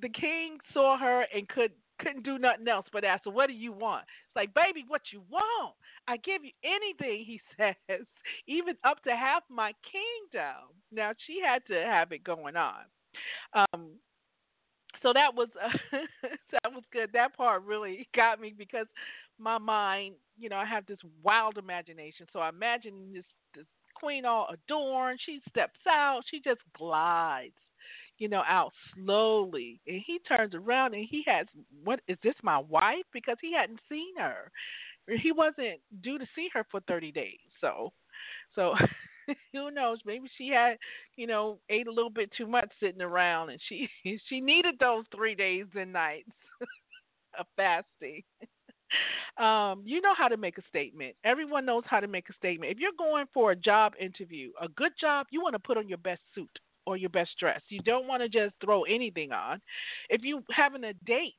[0.00, 3.54] the king saw her and could couldn't do nothing else but ask her, What do
[3.54, 4.04] you want?
[4.26, 5.74] It's like, Baby, what you want?
[6.06, 8.06] I give you anything, he says,
[8.46, 10.72] even up to half my kingdom.
[10.92, 12.84] Now, she had to have it going on.
[13.52, 13.90] Um,
[15.02, 15.68] so that was uh,
[16.52, 17.10] that was good.
[17.12, 18.86] That part really got me because
[19.38, 22.26] my mind, you know, I have this wild imagination.
[22.32, 23.24] So I imagine this
[23.54, 25.20] this queen all adorned.
[25.24, 26.22] She steps out.
[26.30, 27.54] She just glides,
[28.18, 29.80] you know, out slowly.
[29.86, 31.46] And he turns around and he has
[31.84, 33.04] what is this my wife?
[33.12, 34.50] Because he hadn't seen her.
[35.22, 37.38] He wasn't due to see her for thirty days.
[37.60, 37.92] So,
[38.54, 38.74] so
[39.52, 39.98] who knows?
[40.04, 40.76] Maybe she had,
[41.16, 43.88] you know, ate a little bit too much sitting around, and she
[44.28, 46.30] she needed those three days and nights
[47.38, 48.22] of fasting.
[49.36, 51.14] Um, you know how to make a statement.
[51.24, 52.72] Everyone knows how to make a statement.
[52.72, 55.88] If you're going for a job interview, a good job, you want to put on
[55.88, 56.50] your best suit
[56.86, 57.60] or your best dress.
[57.68, 59.60] You don't want to just throw anything on.
[60.08, 61.34] If you having a date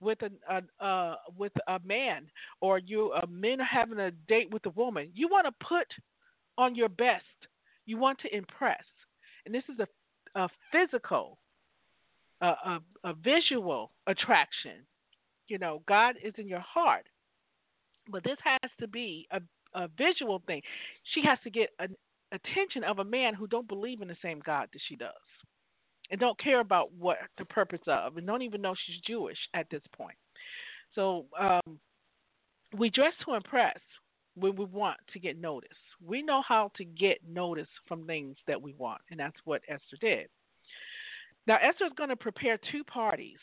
[0.00, 2.26] with a, a uh, with a man
[2.60, 5.86] or you a men are having a date with a woman, you want to put
[6.58, 7.24] on your best.
[7.86, 8.84] You want to impress,
[9.44, 11.38] and this is a, a physical,
[12.40, 14.86] a, a, a visual attraction.
[15.52, 17.06] You know, God is in your heart,
[18.10, 19.40] but this has to be a,
[19.74, 20.62] a visual thing.
[21.12, 21.94] She has to get an
[22.32, 25.12] attention of a man who don't believe in the same God that she does,
[26.10, 29.68] and don't care about what the purpose of, and don't even know she's Jewish at
[29.70, 30.16] this point.
[30.94, 31.78] So um,
[32.78, 33.78] we dress to impress
[34.34, 35.74] when we want to get noticed
[36.06, 39.96] we know how to get notice from things that we want, and that's what Esther
[40.00, 40.28] did.
[41.46, 43.38] Now, Esther is going to prepare two parties.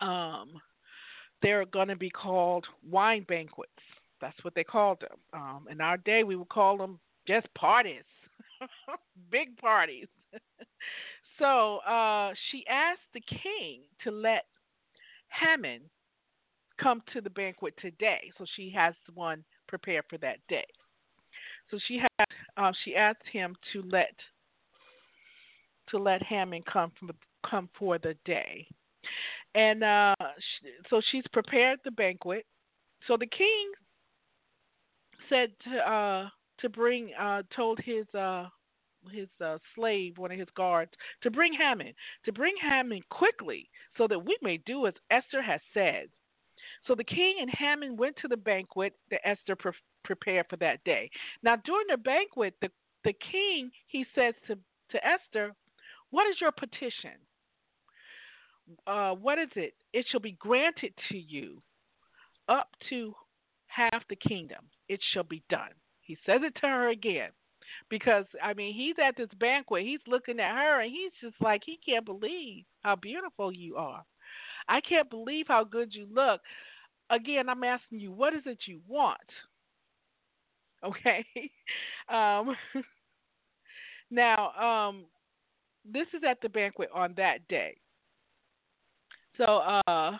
[0.00, 0.60] Um,
[1.42, 3.70] they're going to be called wine banquets.
[4.20, 5.18] That's what they called them.
[5.32, 8.04] Um, in our day, we would call them just parties,
[9.30, 10.08] big parties.
[11.38, 14.44] so uh, she asked the king to let
[15.28, 15.82] Haman
[16.80, 18.30] come to the banquet today.
[18.38, 20.66] So she has one prepared for that day.
[21.70, 24.14] So she had uh, she asked him to let
[25.88, 27.10] to let Haman come from
[27.48, 28.66] come for the day,
[29.56, 30.14] and uh,
[30.90, 32.44] so she's prepared the banquet.
[33.08, 33.72] So the king
[35.28, 36.28] said to uh,
[36.60, 38.46] to bring uh, told his uh,
[39.10, 40.92] his uh, slave, one of his guards,
[41.22, 45.60] to bring Haman, to bring Haman quickly, so that we may do as Esther has
[45.72, 46.08] said.
[46.86, 49.72] So the king and Haman went to the banquet that Esther pre-
[50.04, 51.10] prepared for that day.
[51.42, 52.70] Now, during the banquet, the,
[53.04, 54.56] the king, he says to,
[54.90, 55.52] to Esther,
[56.10, 57.18] What is your petition?
[58.86, 59.74] Uh, what is it?
[59.92, 61.62] It shall be granted to you
[62.48, 63.14] up to
[63.66, 64.64] half the kingdom.
[64.88, 65.70] It shall be done.
[66.00, 67.30] He says it to her again
[67.90, 71.62] because I mean he's at this banquet, he's looking at her and he's just like
[71.64, 74.04] he can't believe how beautiful you are.
[74.68, 76.40] I can't believe how good you look
[77.10, 79.18] again, I'm asking you, what is it you want?
[80.84, 81.24] Okay.
[82.08, 82.54] Um,
[84.12, 85.06] now, um,
[85.84, 87.76] this is at the banquet on that day.
[89.36, 90.16] So, uh,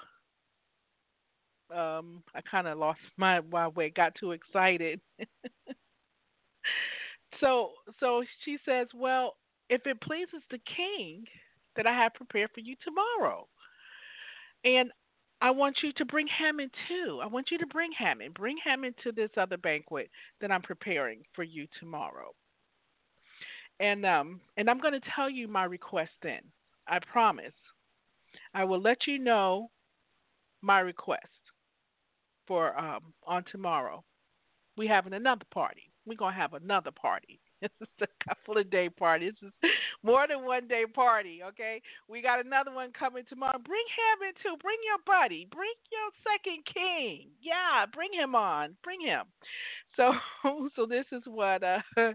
[1.74, 5.00] um, I kind of lost my, my way, got too excited.
[7.40, 9.34] so, so she says, "Well,
[9.68, 11.24] if it pleases the king,
[11.76, 13.46] that I have prepared for you tomorrow."
[14.64, 14.90] And
[15.40, 17.20] I want you to bring Haman too.
[17.22, 18.32] I want you to bring Haman.
[18.32, 22.32] Bring Haman to this other banquet that I'm preparing for you tomorrow.
[23.78, 26.40] And um and I'm going to tell you my request then.
[26.88, 27.52] I promise.
[28.54, 29.70] I will let you know
[30.62, 31.26] my request
[32.46, 34.04] for um on tomorrow.
[34.76, 35.90] We having another party.
[36.04, 37.40] We're to have another party.
[37.62, 37.72] It's
[38.02, 39.30] a couple of day party.
[39.30, 39.70] This is
[40.06, 41.82] more than one day party, okay?
[42.08, 43.58] We got another one coming tomorrow.
[43.58, 44.56] Bring him in too.
[44.62, 45.48] Bring your buddy.
[45.50, 47.26] Bring your second king.
[47.42, 48.76] Yeah, bring him on.
[48.84, 49.24] Bring him.
[49.96, 50.12] So
[50.76, 51.80] so this is what uh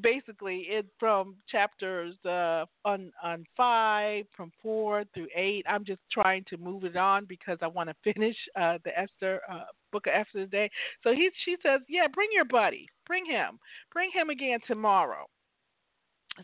[0.00, 5.66] basically it from chapters uh on on 5 from 4 through 8.
[5.68, 9.40] I'm just trying to move it on because I want to finish uh the Esther
[9.50, 10.70] uh book of Esther today.
[11.02, 12.86] So he she says, "Yeah, bring your buddy.
[13.04, 13.58] Bring him.
[13.92, 15.26] Bring him again tomorrow."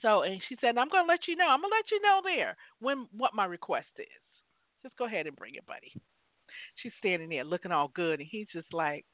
[0.01, 1.49] So and she said, "I'm going to let you know.
[1.49, 4.07] I'm going to let you know there when what my request is.
[4.82, 5.93] Just go ahead and bring it, buddy."
[6.76, 9.05] She's standing there looking all good, and he's just like,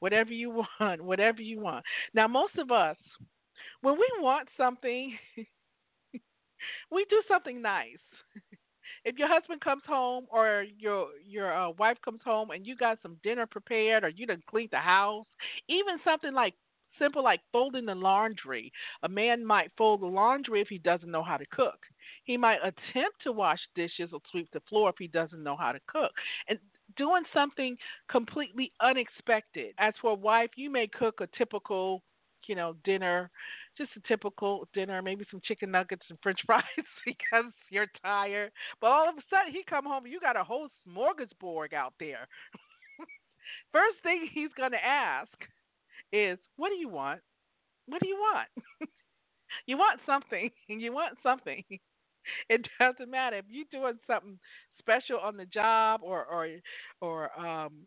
[0.00, 2.96] "Whatever you want, whatever you want." Now, most of us,
[3.80, 5.16] when we want something,
[6.90, 7.98] we do something nice
[9.04, 12.98] if your husband comes home or your your uh, wife comes home and you got
[13.02, 15.26] some dinner prepared or you done cleaned the house,
[15.68, 16.54] even something like
[17.00, 18.72] simple like folding the laundry.
[19.02, 21.78] A man might fold the laundry if he doesn't know how to cook.
[22.24, 25.72] He might attempt to wash dishes or sweep the floor if he doesn't know how
[25.72, 26.12] to cook.
[26.48, 26.58] And
[26.96, 27.76] doing something
[28.10, 29.74] completely unexpected.
[29.78, 32.02] As for a wife, you may cook a typical,
[32.46, 33.30] you know, dinner,
[33.78, 36.64] just a typical dinner, maybe some chicken nuggets and french fries
[37.06, 38.50] because you're tired.
[38.80, 41.94] But all of a sudden he come home and you got a whole smorgasbord out
[41.98, 42.26] there.
[43.72, 45.30] First thing he's going to ask
[46.12, 47.20] is, "What do you want?
[47.86, 48.48] What do you want?"
[49.66, 51.64] you want something, and you want something.
[52.50, 54.38] It doesn't matter if you're doing something
[54.78, 56.48] special on the job or or
[57.00, 57.86] or um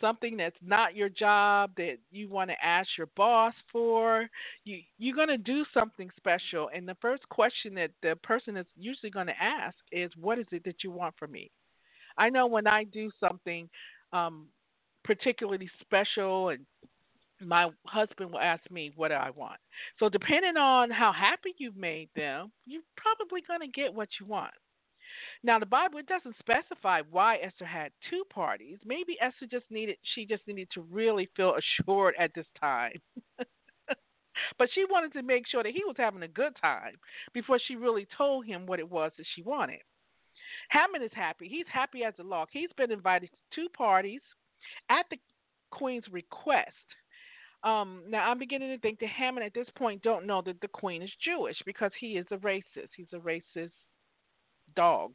[0.00, 4.28] something that's not your job that you want to ask your boss for
[4.64, 8.66] you you're going to do something special and the first question that the person is
[8.76, 11.50] usually going to ask is what is it that you want from me
[12.18, 13.68] i know when i do something
[14.12, 14.46] um
[15.04, 16.64] particularly special and
[17.40, 19.58] my husband will ask me what I want.
[19.98, 24.26] So depending on how happy you've made them, you're probably going to get what you
[24.26, 24.52] want.
[25.42, 28.78] Now the Bible it doesn't specify why Esther had two parties.
[28.84, 33.00] Maybe Esther just needed she just needed to really feel assured at this time.
[34.58, 36.94] but she wanted to make sure that he was having a good time
[37.32, 39.80] before she really told him what it was that she wanted.
[40.70, 41.48] Haman is happy.
[41.48, 42.50] He's happy as a lark.
[42.52, 44.20] He's been invited to two parties
[44.88, 45.16] at the
[45.70, 46.68] queen's request.
[47.62, 50.68] Um, now I'm beginning to think that Haman at this point don't know that the
[50.68, 52.88] queen is Jewish because he is a racist.
[52.96, 53.70] He's a racist
[54.76, 55.12] dog.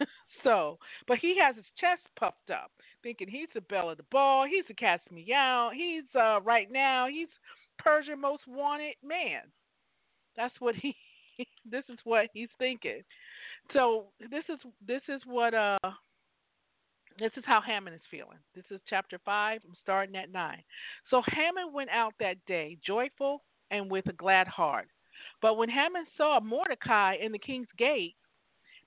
[0.44, 2.70] so, but he has his chest puffed up,
[3.02, 4.46] thinking he's the belle of the ball.
[4.46, 5.72] He's the cast me out.
[5.74, 7.06] He's uh, right now.
[7.08, 7.28] He's
[7.78, 9.42] Persian most wanted man.
[10.36, 10.94] That's what he.
[11.70, 13.02] this is what he's thinking.
[13.72, 15.78] So this is this is what uh
[17.18, 18.38] this is how Haman is feeling.
[18.54, 19.60] This is chapter 5.
[19.64, 20.62] I'm starting at 9.
[21.10, 24.88] So Haman went out that day, joyful and with a glad heart.
[25.42, 28.14] But when Haman saw Mordecai in the king's gate,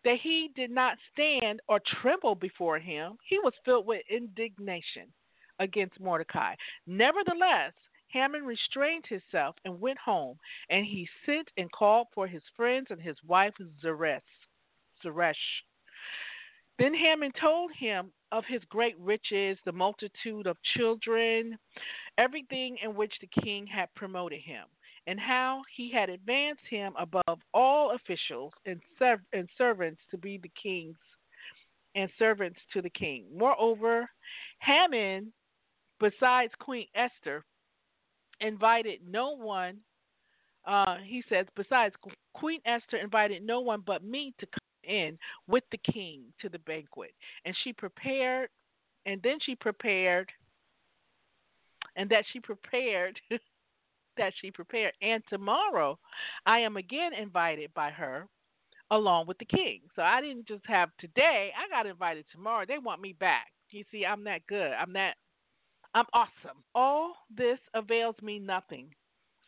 [0.05, 5.11] that he did not stand or tremble before him, he was filled with indignation
[5.59, 6.55] against Mordecai.
[6.87, 7.73] Nevertheless,
[8.07, 10.37] Haman restrained himself and went home,
[10.69, 13.53] and he sent and called for his friends and his wife
[13.83, 14.21] Zeresh.
[15.03, 15.35] Zeresh.
[16.79, 21.57] Then Haman told him of his great riches, the multitude of children,
[22.17, 24.63] everything in which the king had promoted him,
[25.05, 30.37] and how he had advanced him above all officials and, serv- and servants to be
[30.37, 30.95] the king's
[31.95, 33.25] and servants to the king.
[33.35, 34.09] Moreover,
[34.59, 35.33] Haman,
[35.99, 37.43] besides Queen Esther,
[38.39, 39.79] invited no one.
[40.65, 41.95] Uh, he says, besides
[42.35, 44.58] Queen Esther invited no one but me to come
[44.89, 45.17] in
[45.47, 47.13] with the king to the banquet.
[47.45, 48.49] And she prepared,
[49.05, 50.29] and then she prepared,
[51.95, 53.19] and that she prepared,
[54.17, 54.93] that she prepared.
[55.01, 55.97] And tomorrow
[56.45, 58.27] I am again invited by her
[58.91, 59.81] along with the king.
[59.95, 62.65] So I didn't just have today, I got invited tomorrow.
[62.67, 63.47] They want me back.
[63.71, 64.71] You see, I'm that good.
[64.71, 65.13] I'm that
[65.93, 66.63] I'm awesome.
[66.75, 68.89] All this avails me nothing.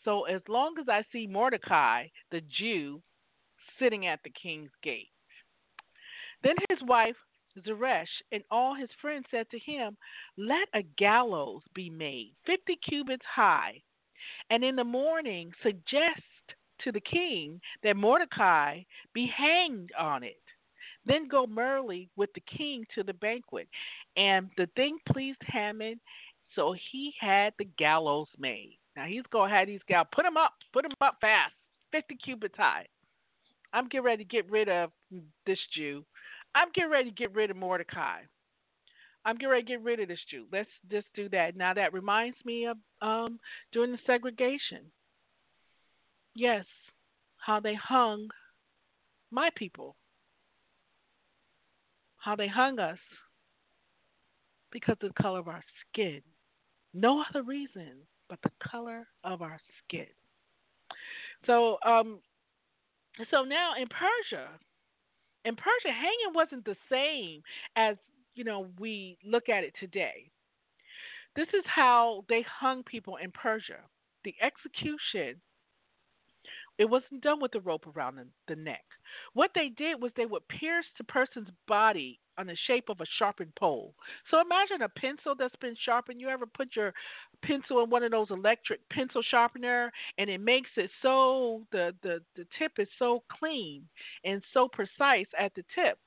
[0.04, 3.02] So as long as I see Mordecai, the Jew,
[3.80, 5.10] sitting at the king's gate,
[6.44, 7.16] then his wife
[7.66, 9.98] Zeresh and all his friends said to him,
[10.38, 13.82] Let a gallows be made, fifty cubits high,
[14.50, 16.22] and in the morning suggest
[16.84, 18.82] to the king that Mordecai
[19.14, 20.42] be hanged on it.
[21.06, 23.68] Then go merrily with the king to the banquet.
[24.18, 26.00] And the thing pleased Haman,
[26.56, 28.78] so he had the gallows made.
[28.96, 30.08] Now he's going to have these gallows.
[30.14, 30.54] Put them up.
[30.74, 31.54] Put them up fast.
[31.92, 32.86] 50 cubits high.
[33.74, 34.92] I'm getting ready to get rid of
[35.46, 36.04] this Jew
[36.56, 38.20] I'm getting ready to get rid of Mordecai.
[39.24, 40.46] I'm getting ready to get rid of this Jew.
[40.52, 41.56] Let's just do that.
[41.56, 43.40] Now that reminds me of um,
[43.72, 44.92] during the segregation.
[46.36, 46.66] Yes,
[47.38, 48.30] how they hung
[49.30, 49.96] my people.
[52.18, 53.00] How they hung us
[54.72, 56.22] because of the color of our skin.
[56.94, 57.94] No other reason
[58.30, 60.08] but the color of our skin.
[61.46, 62.20] So, um,
[63.30, 64.48] so now in Persia,
[65.46, 67.42] in Persia, hanging wasn't the same
[67.76, 67.96] as
[68.36, 70.32] you know we look at it today.
[71.36, 73.80] This is how they hung people in Persia.
[74.24, 75.42] The execution
[76.78, 78.84] it wasn't done with the rope around the, the, neck.
[79.34, 83.06] What they did was they would pierce the person's body on the shape of a
[83.20, 83.94] sharpened pole.
[84.30, 86.22] So imagine a pencil that's been sharpened.
[86.22, 86.94] You ever put your
[87.44, 92.22] pencil in one of those electric pencil sharpener and it makes it so the, the,
[92.36, 93.84] the tip is so clean
[94.24, 95.98] and so precise at the tip.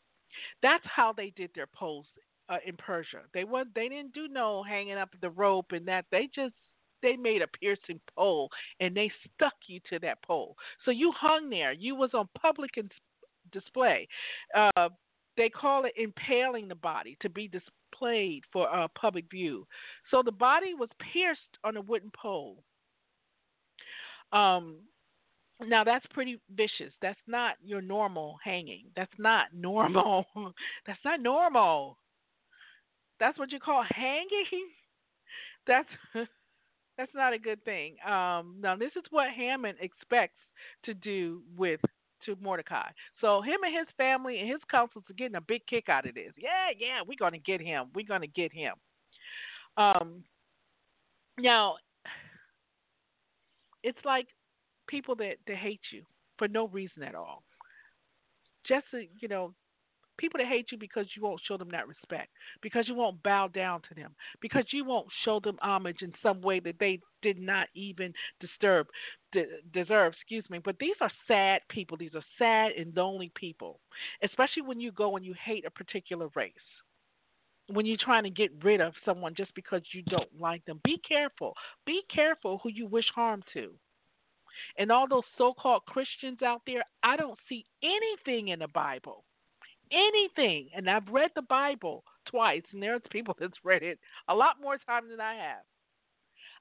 [0.62, 2.06] That's how they did their poles
[2.48, 3.20] uh, in Persia.
[3.32, 6.06] They was they didn't do no hanging up the rope and that.
[6.10, 6.54] They just
[7.02, 8.48] they made a piercing pole
[8.80, 10.56] and they stuck you to that pole.
[10.84, 11.72] So you hung there.
[11.72, 12.72] You was on public
[13.52, 14.08] display.
[14.54, 14.88] Uh,
[15.36, 19.66] they call it impaling the body to be displayed for uh, public view.
[20.10, 22.62] So the body was pierced on a wooden pole.
[24.32, 24.76] Um,
[25.62, 26.92] now that's pretty vicious.
[27.00, 28.86] That's not your normal hanging.
[28.96, 30.26] That's not normal.
[30.86, 31.98] that's not normal.
[33.20, 34.68] That's what you call hanging.
[35.66, 35.88] That's
[36.98, 37.96] that's not a good thing.
[38.06, 40.36] Um, now this is what Haman expects
[40.84, 41.80] to do with
[42.24, 42.88] to Mordecai.
[43.20, 46.14] So him and his family and his councils are getting a big kick out of
[46.14, 46.32] this.
[46.36, 47.86] Yeah, yeah, we're gonna get him.
[47.94, 48.74] We're gonna get him.
[49.76, 50.22] Um,
[51.38, 51.76] now
[53.82, 54.26] it's like
[54.88, 56.02] people that, that hate you
[56.38, 57.42] for no reason at all.
[58.66, 58.86] Just
[59.20, 59.52] you know,
[60.16, 62.30] people that hate you because you won't show them that respect,
[62.62, 66.40] because you won't bow down to them, because you won't show them homage in some
[66.40, 68.86] way that they did not even disturb,
[69.32, 70.12] de- deserve.
[70.14, 70.58] Excuse me.
[70.58, 71.96] But these are sad people.
[71.96, 73.80] These are sad and lonely people,
[74.22, 76.52] especially when you go and you hate a particular race.
[77.68, 81.00] When you're trying to get rid of someone just because you don't like them, be
[81.06, 81.54] careful.
[81.86, 83.72] Be careful who you wish harm to.
[84.78, 89.24] And all those so called Christians out there, I don't see anything in the Bible
[89.94, 94.56] anything, and I've read the Bible twice, and there's people that's read it a lot
[94.60, 95.62] more times than I have.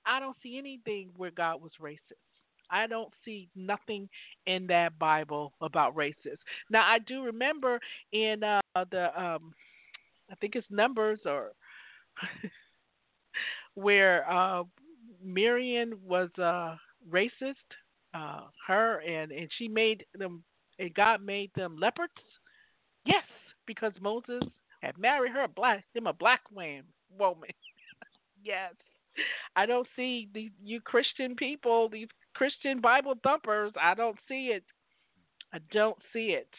[0.05, 2.17] I don't see anything where God was racist.
[2.69, 4.09] I don't see nothing
[4.47, 6.39] in that Bible about racist.
[6.69, 7.79] Now I do remember
[8.11, 8.61] in uh,
[8.91, 9.53] the um,
[10.31, 11.51] I think it's Numbers or
[13.75, 14.63] where uh,
[15.23, 16.75] Miriam was uh,
[17.09, 17.55] racist.
[18.15, 20.43] Uh, her and and she made them
[20.77, 22.13] and God made them leopards
[23.65, 24.43] because Moses
[24.81, 26.83] had married her a black him a black man
[27.17, 27.49] woman.
[28.43, 28.73] yes.
[29.55, 34.63] I don't see the you Christian people, these Christian Bible thumpers, I don't see it.
[35.53, 36.49] I don't see it.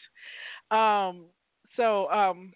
[0.75, 1.25] Um
[1.75, 2.53] so um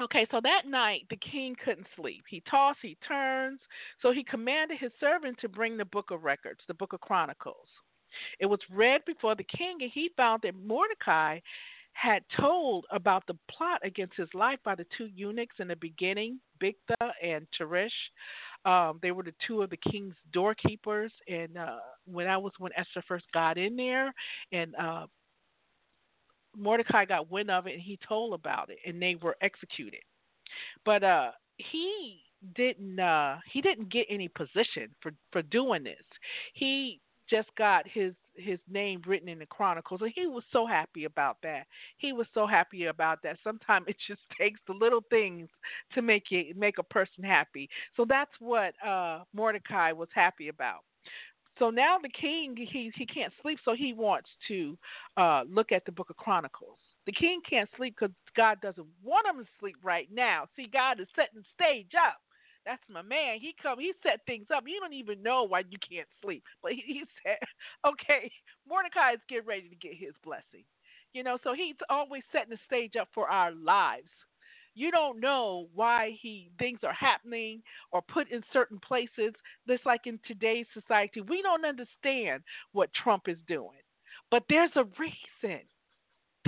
[0.00, 2.24] Okay, so that night the king couldn't sleep.
[2.28, 3.58] He tossed, he turns,
[4.00, 7.66] so he commanded his servant to bring the book of records, the book of Chronicles.
[8.38, 11.40] It was read before the king, and he found that Mordecai
[12.00, 16.38] had told about the plot against his life by the two eunuchs in the beginning,
[16.62, 17.90] Bigtha and Teresh.
[18.64, 22.72] Um, they were the two of the king's doorkeepers, and uh, when I was when
[22.76, 24.12] Esther first got in there,
[24.52, 25.06] and uh,
[26.56, 30.02] Mordecai got wind of it, and he told about it, and they were executed.
[30.84, 32.20] But uh, he
[32.54, 35.96] didn't uh, he didn't get any position for for doing this.
[36.54, 41.04] He just got his his name written in the chronicles and he was so happy
[41.04, 41.66] about that.
[41.96, 43.36] He was so happy about that.
[43.42, 45.48] Sometimes it just takes the little things
[45.94, 47.68] to make you make a person happy.
[47.96, 50.80] So that's what uh mordecai was happy about.
[51.58, 54.78] So now the king he he can't sleep so he wants to
[55.16, 56.78] uh look at the book of chronicles.
[57.06, 60.44] The king can't sleep because god doesn't want him to sleep right now.
[60.56, 62.18] See god is setting stage up
[62.68, 63.38] that's my man.
[63.40, 64.64] He come, he set things up.
[64.66, 66.44] You don't even know why you can't sleep.
[66.62, 67.38] But he, he said,
[67.86, 68.30] okay,
[68.68, 70.64] Mordecai is getting ready to get his blessing.
[71.14, 74.10] You know, so he's always setting the stage up for our lives.
[74.74, 79.32] You don't know why he things are happening or put in certain places.
[79.66, 82.42] Just like in today's society, we don't understand
[82.72, 83.80] what Trump is doing.
[84.30, 85.62] But there's a reason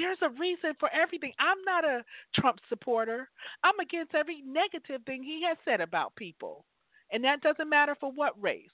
[0.00, 1.32] there's a reason for everything.
[1.38, 2.02] I'm not a
[2.34, 3.28] Trump supporter.
[3.62, 6.64] I'm against every negative thing he has said about people.
[7.12, 8.68] And that doesn't matter for what race.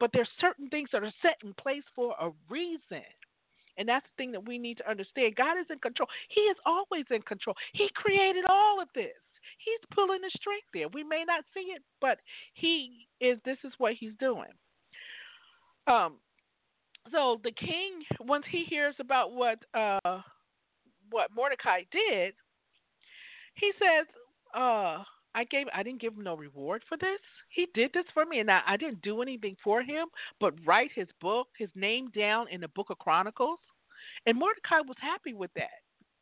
[0.00, 3.04] But there's certain things that are set in place for a reason.
[3.76, 5.36] And that's the thing that we need to understand.
[5.36, 6.08] God is in control.
[6.30, 7.56] He is always in control.
[7.74, 9.12] He created all of this.
[9.58, 10.88] He's pulling the string there.
[10.88, 12.18] We may not see it, but
[12.54, 14.50] he is this is what he's doing.
[15.86, 16.14] Um
[17.12, 20.20] so the king once he hears about what uh
[21.10, 22.34] what Mordecai did,
[23.54, 24.06] he says,
[24.54, 25.02] uh,
[25.34, 27.20] I gave I didn't give him no reward for this.
[27.48, 30.06] He did this for me and I, I didn't do anything for him
[30.40, 33.58] but write his book, his name down in the book of Chronicles.
[34.26, 35.70] And Mordecai was happy with that.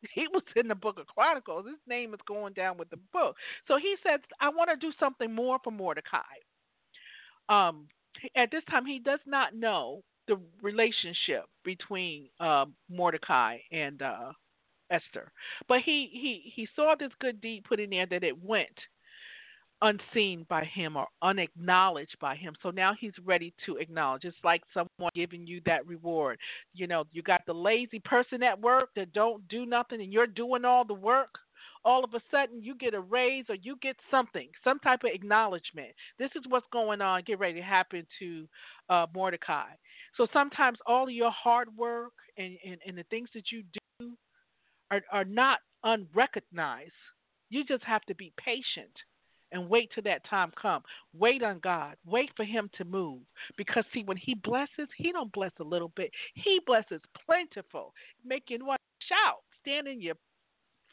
[0.13, 1.65] He was in the book of Chronicles.
[1.65, 3.37] His name is going down with the book.
[3.69, 6.19] So he says, I want to do something more for Mordecai.
[7.47, 7.87] Um,
[8.35, 14.33] at this time, he does not know the relationship between uh, Mordecai and uh,
[14.93, 15.31] Esther.
[15.67, 18.69] But he he he saw this good deed put in there that it went
[19.83, 22.55] unseen by him or unacknowledged by him.
[22.63, 24.23] So now he's ready to acknowledge.
[24.23, 26.39] It's like someone giving you that reward.
[26.73, 30.25] You know, you got the lazy person at work that don't do nothing and you're
[30.25, 31.35] doing all the work.
[31.85, 35.11] All of a sudden you get a raise or you get something, some type of
[35.13, 35.89] acknowledgement.
[36.17, 38.47] This is what's going on, get ready to happen to
[38.89, 39.71] uh, Mordecai.
[40.15, 43.63] So sometimes all your hard work and, and, and the things that you
[43.99, 44.13] do
[44.91, 46.91] are, are not unrecognized.
[47.49, 48.91] You just have to be patient
[49.51, 50.81] and wait till that time come.
[51.17, 51.95] Wait on God.
[52.05, 53.21] Wait for Him to move.
[53.57, 56.11] Because see, when He blesses, He don't bless a little bit.
[56.33, 57.93] He blesses plentiful,
[58.25, 58.77] making to
[59.07, 60.15] shout, stand in your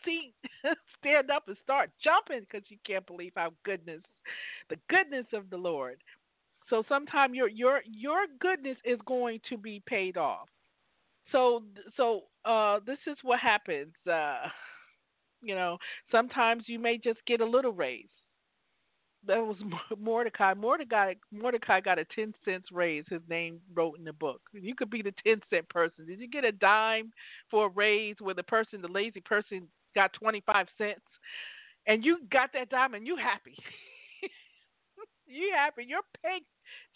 [0.04, 0.34] seat,
[0.98, 4.02] stand up and start jumping because you can't believe how goodness,
[4.68, 5.98] the goodness of the Lord.
[6.68, 10.48] So sometime your your your goodness is going to be paid off.
[11.32, 11.62] So
[11.96, 13.94] so uh, this is what happens.
[14.10, 14.48] Uh,
[15.42, 15.78] you know,
[16.10, 18.08] sometimes you may just get a little raise
[19.26, 19.56] that was
[19.98, 20.54] Mordecai.
[20.54, 23.04] Mordecai Mordecai got a ten cents raise.
[23.08, 24.40] His name wrote in the book.
[24.52, 26.06] You could be the ten cent person.
[26.06, 27.12] Did you get a dime
[27.50, 31.00] for a raise where the person, the lazy person, got twenty five cents,
[31.86, 33.56] and you got that dime and you happy?
[35.26, 35.84] you happy?
[35.86, 36.38] Your pay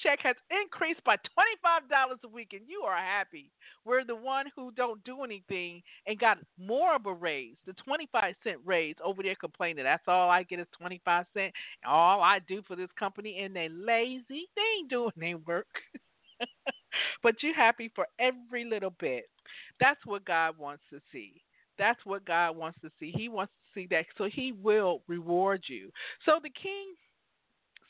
[0.00, 3.50] check has increased by $25 a week and you are happy.
[3.84, 8.34] We're the one who don't do anything and got more of a raise, the 25
[8.42, 9.84] cent raise over there complaining.
[9.84, 11.52] That's all I get is 25 cent.
[11.86, 14.48] All I do for this company and they lazy.
[14.56, 15.66] They ain't doing any work.
[17.22, 19.24] but you happy for every little bit.
[19.80, 21.42] That's what God wants to see.
[21.78, 23.12] That's what God wants to see.
[23.14, 24.06] He wants to see that.
[24.16, 25.90] So he will reward you.
[26.24, 26.94] So the king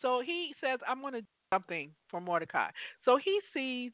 [0.04, 2.70] so he says, I'm going to something for Mordecai.
[3.04, 3.92] So he sees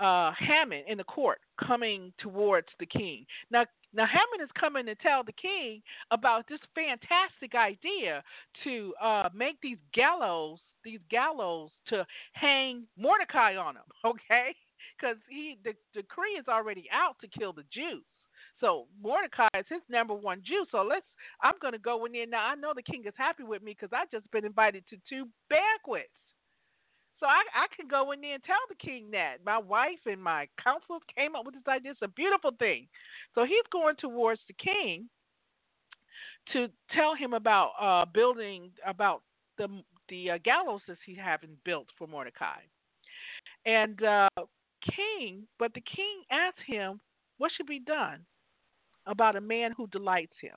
[0.00, 3.26] uh, Haman in the court coming towards the king.
[3.50, 8.22] Now, now Haman is coming to tell the king about this fantastic idea
[8.64, 13.84] to uh, make these gallows, these gallows to hang Mordecai on them.
[14.04, 14.54] Okay,
[14.98, 18.04] because he the decree is already out to kill the Jews.
[18.60, 20.64] So Mordecai is his number one Jew.
[20.70, 21.06] So let's.
[21.42, 22.44] I'm going to go in there now.
[22.44, 25.28] I know the king is happy with me because I just been invited to two
[25.48, 26.10] banquets.
[27.20, 30.22] So I, I can go in there and tell the king that my wife and
[30.22, 31.92] my counselors came up with this idea.
[31.92, 32.86] It's a beautiful thing.
[33.34, 35.08] So he's going towards the king
[36.52, 39.22] to tell him about uh, building about
[39.58, 39.68] the
[40.08, 42.60] the uh, gallows that he's having built for Mordecai.
[43.66, 44.28] And uh,
[44.96, 47.00] king, but the king asked him
[47.36, 48.20] what should be done
[49.06, 50.56] about a man who delights him.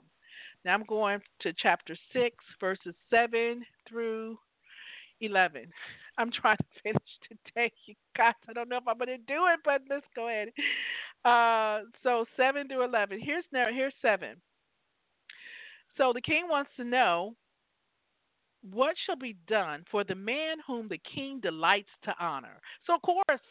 [0.64, 4.38] Now I'm going to chapter six, verses seven through
[5.22, 5.68] 11.
[6.18, 8.34] I'm trying to finish today, you guys.
[8.50, 10.50] I don't know if I'm going to do it, but let's go ahead.
[11.24, 13.20] Uh, so 7 through 11.
[13.24, 13.46] Here's.
[13.52, 14.36] Here's 7.
[15.98, 17.36] So the king wants to know
[18.70, 22.60] what shall be done for the man whom the king delights to honor.
[22.86, 23.42] So of course,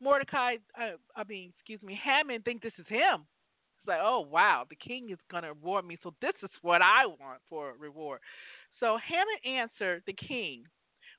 [0.00, 3.26] Mordecai, uh, I mean, excuse me, Haman think this is him.
[3.78, 6.82] It's like, oh wow, the king is going to reward me, so this is what
[6.82, 8.20] I want for a reward.
[8.78, 10.64] So Haman answered the king,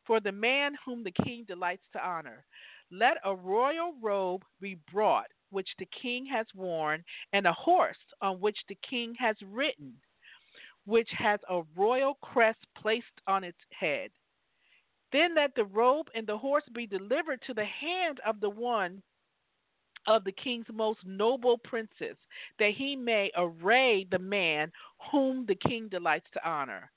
[0.08, 2.46] for the man whom the king delights to honor.
[2.90, 7.04] Let a royal robe be brought, which the king has worn,
[7.34, 9.94] and a horse on which the king has ridden,
[10.86, 14.10] which has a royal crest placed on its head.
[15.12, 19.04] Then let the robe and the horse be delivered to the hand of the one
[20.08, 22.16] of the king's most noble princes,
[22.60, 24.72] that he may array the man
[25.12, 26.90] whom the king delights to honor.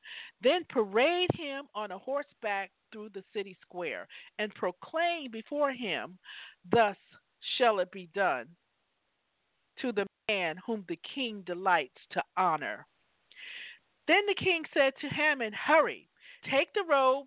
[0.42, 4.06] Then parade him on a horseback through the city square,
[4.38, 6.18] and proclaim before him,
[6.70, 6.96] Thus
[7.58, 8.46] shall it be done
[9.80, 12.86] to the man whom the king delights to honor.
[14.06, 16.08] Then the king said to Haman, Hurry,
[16.50, 17.26] take the robe.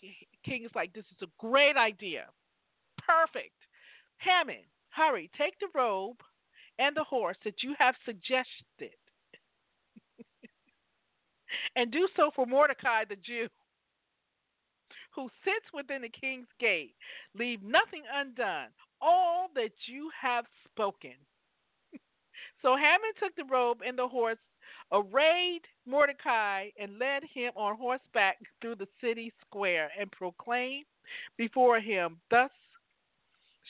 [0.00, 0.10] The
[0.44, 2.26] king is like, This is a great idea.
[3.04, 3.54] Perfect.
[4.18, 4.62] Haman,
[4.98, 6.16] Hurry, take the robe
[6.80, 8.98] and the horse that you have suggested,
[11.76, 13.46] and do so for Mordecai the Jew,
[15.14, 16.96] who sits within the king's gate.
[17.34, 18.70] Leave nothing undone,
[19.00, 21.14] all that you have spoken.
[22.62, 24.38] so Haman took the robe and the horse,
[24.90, 30.86] arrayed Mordecai, and led him on horseback through the city square, and proclaimed
[31.36, 32.50] before him, Thus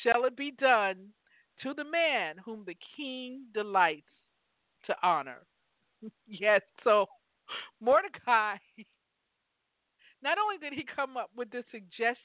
[0.02, 1.12] shall it be done
[1.62, 4.10] to the man whom the king delights
[4.86, 5.46] to honor.
[6.26, 7.06] yes, so
[7.80, 8.56] Mordecai,
[10.22, 12.20] not only did he come up with this suggest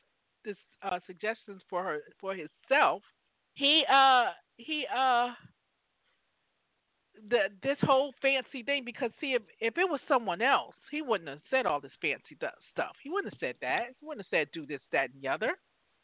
[0.46, 3.02] this uh, suggestions for her for himself,
[3.54, 4.26] he uh
[4.58, 5.30] he uh
[7.30, 11.30] the this whole fancy thing because see if if it was someone else, he wouldn't
[11.30, 12.36] have said all this fancy
[12.72, 12.96] stuff.
[13.02, 13.94] He wouldn't have said that.
[14.00, 15.54] He wouldn't have said do this, that, and the other.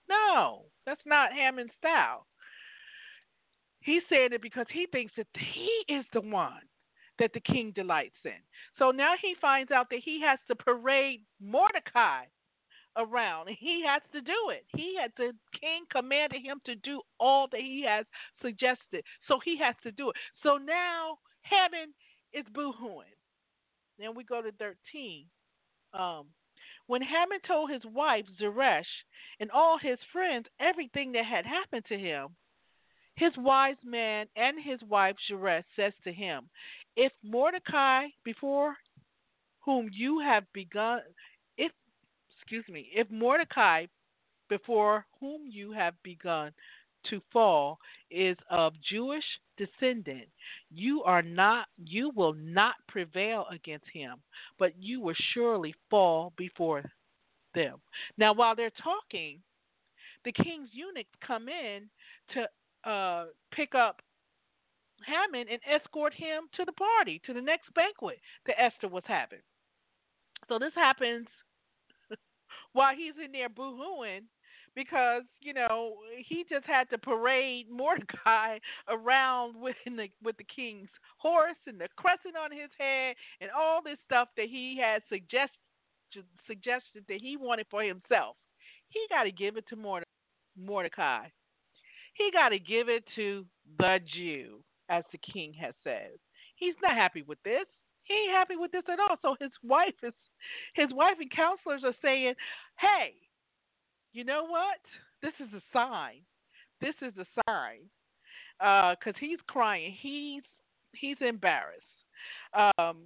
[0.07, 2.25] No, that's not Haman's style.
[3.81, 6.61] He's saying it because he thinks that he is the one
[7.17, 8.41] that the king delights in.
[8.77, 12.23] So now he finds out that he has to parade Mordecai
[12.97, 13.49] around.
[13.49, 14.65] He has to do it.
[14.75, 18.05] He had the king commanded him to do all that he has
[18.41, 19.03] suggested.
[19.27, 20.15] So he has to do it.
[20.43, 21.93] So now Haman
[22.33, 23.15] is boohooing.
[23.97, 25.25] Then we go to 13.
[25.93, 26.27] Um,
[26.87, 28.83] when Haman told his wife Zeresh
[29.39, 32.29] and all his friends everything that had happened to him,
[33.19, 36.49] his wise man and his wife Zeresh says to him,
[36.95, 38.75] If Mordecai before
[39.59, 41.01] whom you have begun
[41.57, 41.71] if
[42.37, 43.85] excuse me, if Mordecai
[44.47, 46.51] before whom you have begun
[47.09, 47.77] to fall
[48.09, 49.23] is of Jewish
[49.57, 50.27] descendant,
[50.71, 54.15] you are not you will not prevail against him,
[54.57, 56.83] but you will surely fall before
[57.53, 57.81] them.
[58.17, 59.39] Now while they're talking,
[60.23, 61.89] the king's eunuchs come in
[62.33, 62.47] to
[62.83, 64.01] uh, pick up
[65.05, 69.39] Haman and escort him to the party, to the next banquet that Esther was having.
[70.47, 71.27] So this happens
[72.73, 74.21] while he's in there boohooing
[74.75, 75.95] because you know
[76.27, 81.87] he just had to parade Mordecai around with the with the king's horse and the
[81.97, 85.57] crescent on his head and all this stuff that he had suggested
[86.47, 88.35] suggested that he wanted for himself.
[88.89, 89.75] He got to give it to
[90.57, 91.27] Mordecai.
[92.19, 93.45] He got to give it to
[93.79, 94.59] the Jew,
[94.89, 96.11] as the king has said.
[96.57, 97.65] He's not happy with this.
[98.03, 99.15] He ain't happy with this at all.
[99.21, 100.13] So his wife is,
[100.75, 102.33] his wife and counselors are saying,
[102.77, 103.13] "Hey,
[104.11, 104.79] you know what?
[105.21, 106.21] This is a sign.
[106.81, 107.79] This is a sign.
[108.59, 109.95] Because uh, he's crying.
[110.01, 110.43] He's
[110.91, 111.83] he's embarrassed.
[112.53, 112.97] Um,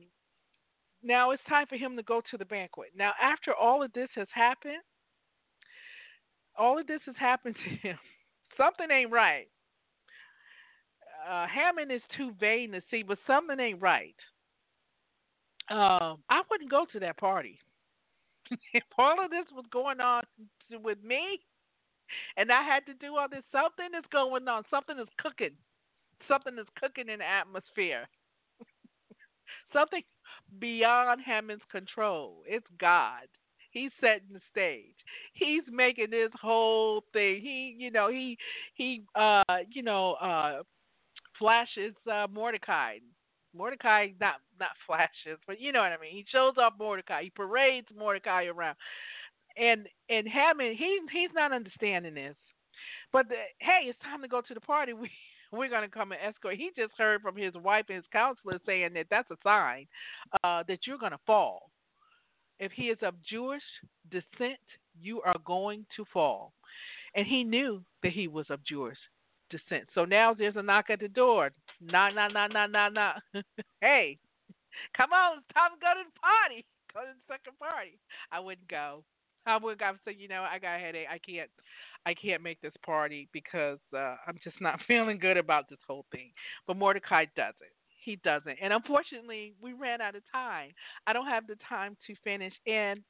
[1.03, 2.91] now it's time for him to go to the banquet.
[2.97, 4.81] Now, after all of this has happened,
[6.57, 7.97] all of this has happened to him.
[8.57, 9.47] Something ain't right.
[11.29, 14.15] Uh, Haman is too vain to see, but something ain't right.
[15.69, 17.59] Um, I wouldn't go to that party.
[18.73, 20.23] if all of this was going on
[20.83, 21.39] with me,
[22.37, 24.63] and I had to do all this, something is going on.
[24.69, 25.55] Something is cooking.
[26.27, 28.07] Something is cooking in the atmosphere.
[29.73, 30.01] something
[30.59, 32.43] beyond Haman's control.
[32.45, 33.27] It's God.
[33.73, 34.95] He's setting the stage.
[35.33, 37.41] He's making this whole thing.
[37.41, 38.37] He, you know, he
[38.75, 40.61] he uh, you know, uh
[41.37, 42.99] flashes uh Mordecai.
[43.55, 46.11] Mordecai not not flashes, but you know what I mean.
[46.11, 47.23] He shows off Mordecai.
[47.23, 48.77] He parades Mordecai around.
[49.57, 52.35] And and Haman, he he's not understanding this.
[53.11, 54.93] But the, hey, it's time to go to the party.
[55.53, 56.55] We we're going to come and escort.
[56.55, 59.85] He just heard from his wife and his counselor saying that that's a sign
[60.43, 61.69] uh, that you're going to fall.
[62.63, 63.61] If he is of Jewish
[64.09, 64.59] descent,
[65.01, 66.53] you are going to fall.
[67.13, 68.97] And he knew that he was of Jewish
[69.49, 69.83] descent.
[69.93, 71.51] So now there's a knock at the door.
[71.81, 73.15] Knock, knock, knock, knock, knock, knock.
[73.81, 74.17] hey,
[74.95, 76.65] come on, it's time to go to the party.
[76.93, 77.97] Go to the second party.
[78.31, 79.03] I wouldn't go.
[79.47, 81.07] I would would say, you know, I got a headache.
[81.11, 81.49] I can't
[82.05, 86.05] I can't make this party because uh, I'm just not feeling good about this whole
[86.11, 86.29] thing.
[86.67, 87.55] But Mordecai doesn't.
[88.03, 88.57] He doesn't.
[88.61, 90.71] And unfortunately, we ran out of time.
[91.07, 92.53] I don't have the time to finish.
[92.67, 93.01] And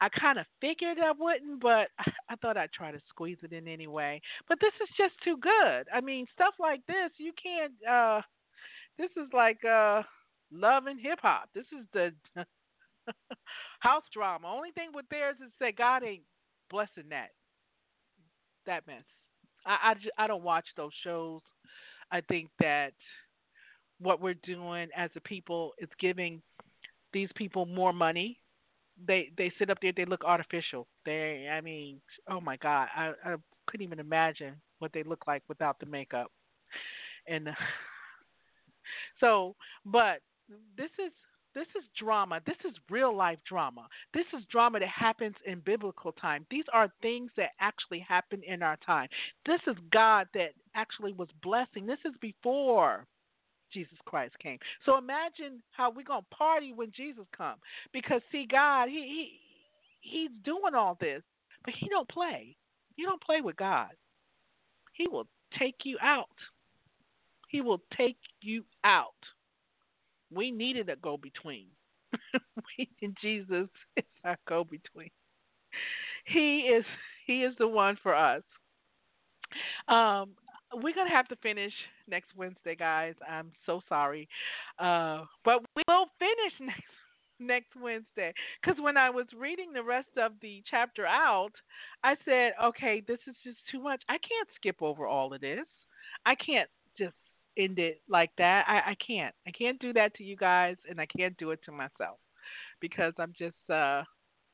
[0.00, 1.88] I kind of figured I wouldn't, but
[2.30, 4.20] I thought I'd try to squeeze it in anyway.
[4.48, 5.86] But this is just too good.
[5.94, 7.72] I mean, stuff like this, you can't.
[7.88, 8.22] uh
[8.98, 10.02] This is like uh
[10.52, 11.50] love and hip hop.
[11.54, 12.12] This is the
[13.80, 14.48] house drama.
[14.48, 16.24] Only thing with theirs is that God ain't
[16.70, 17.30] blessing that
[18.66, 19.04] that mess.
[19.66, 21.40] I, I, I don't watch those shows.
[22.12, 22.92] I think that
[24.00, 26.42] what we're doing as a people is giving
[27.12, 28.38] these people more money.
[29.06, 29.92] They they sit up there.
[29.96, 30.86] They look artificial.
[31.04, 33.36] They I mean, oh my God, I, I
[33.66, 36.30] couldn't even imagine what they look like without the makeup.
[37.26, 37.48] And
[39.20, 40.20] so, but
[40.76, 41.12] this is
[41.54, 42.40] this is drama.
[42.46, 43.86] This is real life drama.
[44.12, 46.46] This is drama that happens in biblical time.
[46.50, 49.08] These are things that actually happen in our time.
[49.46, 51.86] This is God that actually was blessing.
[51.86, 53.06] This is before
[53.74, 54.58] Jesus Christ came.
[54.86, 57.60] So imagine how we're gonna party when Jesus comes.
[57.92, 59.40] Because see, God, he, he
[60.00, 61.22] he's doing all this,
[61.64, 62.56] but he don't play.
[62.96, 63.90] You don't play with God.
[64.92, 65.26] He will
[65.58, 66.28] take you out.
[67.48, 69.14] He will take you out.
[70.32, 71.66] We needed a go between.
[72.78, 72.88] we
[73.20, 75.10] Jesus is our go between.
[76.26, 76.84] He is
[77.26, 78.42] he is the one for us.
[79.88, 80.30] Um,
[80.82, 81.72] we're gonna have to finish
[82.08, 83.14] next Wednesday, guys.
[83.28, 84.28] I'm so sorry,
[84.78, 86.82] uh, but we will finish next
[87.40, 88.32] next Wednesday.
[88.60, 91.52] Because when I was reading the rest of the chapter out,
[92.02, 94.02] I said, okay, this is just too much.
[94.08, 95.66] I can't skip over all of this.
[96.26, 97.14] I can't just
[97.58, 98.64] end it like that.
[98.68, 99.34] I, I can't.
[99.46, 102.18] I can't do that to you guys, and I can't do it to myself
[102.80, 104.02] because I'm just uh,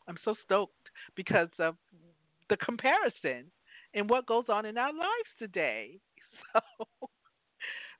[0.08, 1.76] I'm so stoked because of
[2.48, 3.44] the comparison
[3.94, 5.98] and what goes on in our lives today.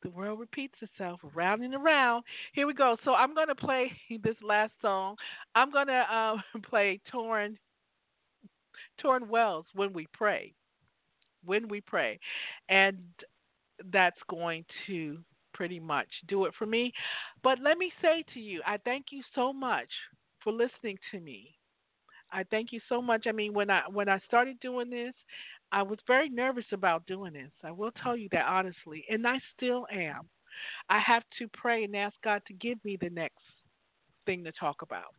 [0.02, 2.24] The world repeats itself around and around.
[2.54, 2.96] Here we go.
[3.04, 3.92] So I'm going to play
[4.22, 5.16] this last song.
[5.54, 7.56] I'm going to um, play Tauren,
[9.02, 10.54] Tauren Wells when we pray.
[11.44, 12.20] When we pray,
[12.68, 12.98] and
[13.92, 15.18] that's going to
[15.54, 16.92] pretty much do it for me.
[17.42, 19.88] But let me say to you, I thank you so much
[20.42, 21.56] for listening to me.
[22.32, 23.26] I thank you so much.
[23.28, 25.14] I mean, when I when I started doing this,
[25.72, 27.52] I was very nervous about doing this.
[27.64, 30.28] I will tell you that honestly, and I still am.
[30.88, 33.42] I have to pray and ask God to give me the next
[34.26, 35.14] thing to talk about.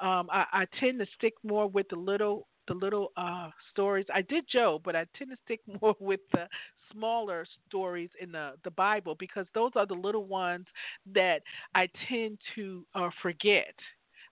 [0.00, 4.04] Um, I, I tend to stick more with the little the little uh, stories.
[4.12, 6.46] I did Job, but I tend to stick more with the
[6.92, 10.66] smaller stories in the the Bible because those are the little ones
[11.14, 11.42] that
[11.74, 13.74] I tend to uh, forget.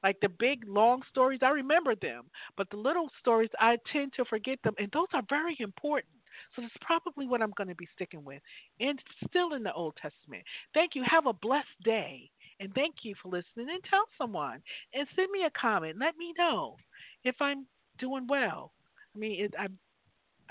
[0.07, 2.27] Like the big long stories, I remember them,
[2.57, 6.15] but the little stories, I tend to forget them, and those are very important.
[6.55, 8.41] So that's probably what I'm going to be sticking with,
[8.79, 10.45] and still in the Old Testament.
[10.75, 11.03] Thank you.
[11.05, 12.31] Have a blessed day,
[12.61, 13.69] and thank you for listening.
[13.69, 14.61] And tell someone,
[14.95, 15.97] and send me a comment.
[15.99, 16.77] Let me know
[17.25, 17.67] if I'm
[17.99, 18.71] doing well.
[19.13, 19.67] I mean, it, I,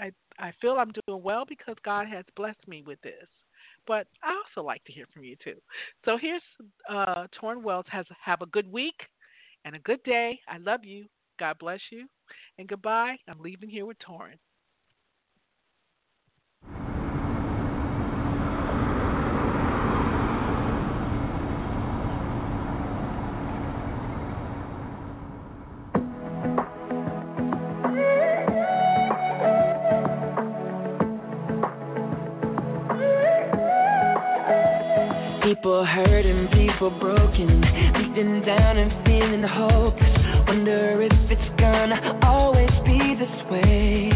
[0.03, 3.29] I, I feel I'm doing well because God has blessed me with this.
[3.87, 5.55] But I also like to hear from you too.
[6.03, 6.41] So here's
[6.89, 7.85] uh, Tauren Wells.
[7.87, 8.95] Has have a good week
[9.65, 10.39] and a good day.
[10.47, 11.07] I love you.
[11.39, 12.07] God bless you.
[12.59, 13.17] And goodbye.
[13.27, 14.39] I'm leaving here with Tauren.
[35.55, 37.61] People hurting, people broken,
[37.95, 40.47] beaten down and feeling hopeless.
[40.47, 44.11] Wonder if it's gonna always be this way.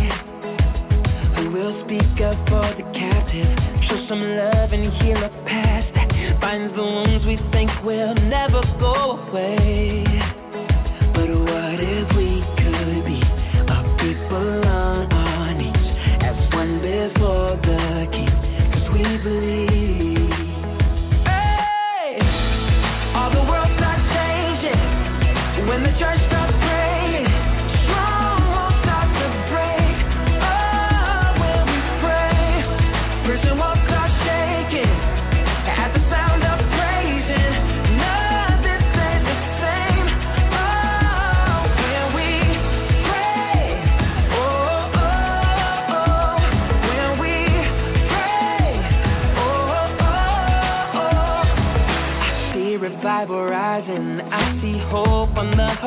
[1.40, 3.56] Who will speak up for the captive?
[3.88, 8.60] Show some love and heal a past that binds the wounds we think will never
[8.78, 10.04] go away.
[11.16, 12.19] But what if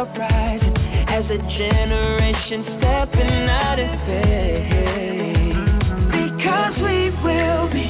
[0.07, 0.74] horizon
[1.09, 4.72] as a generation stepping out of faith.
[6.11, 7.81] Because we will be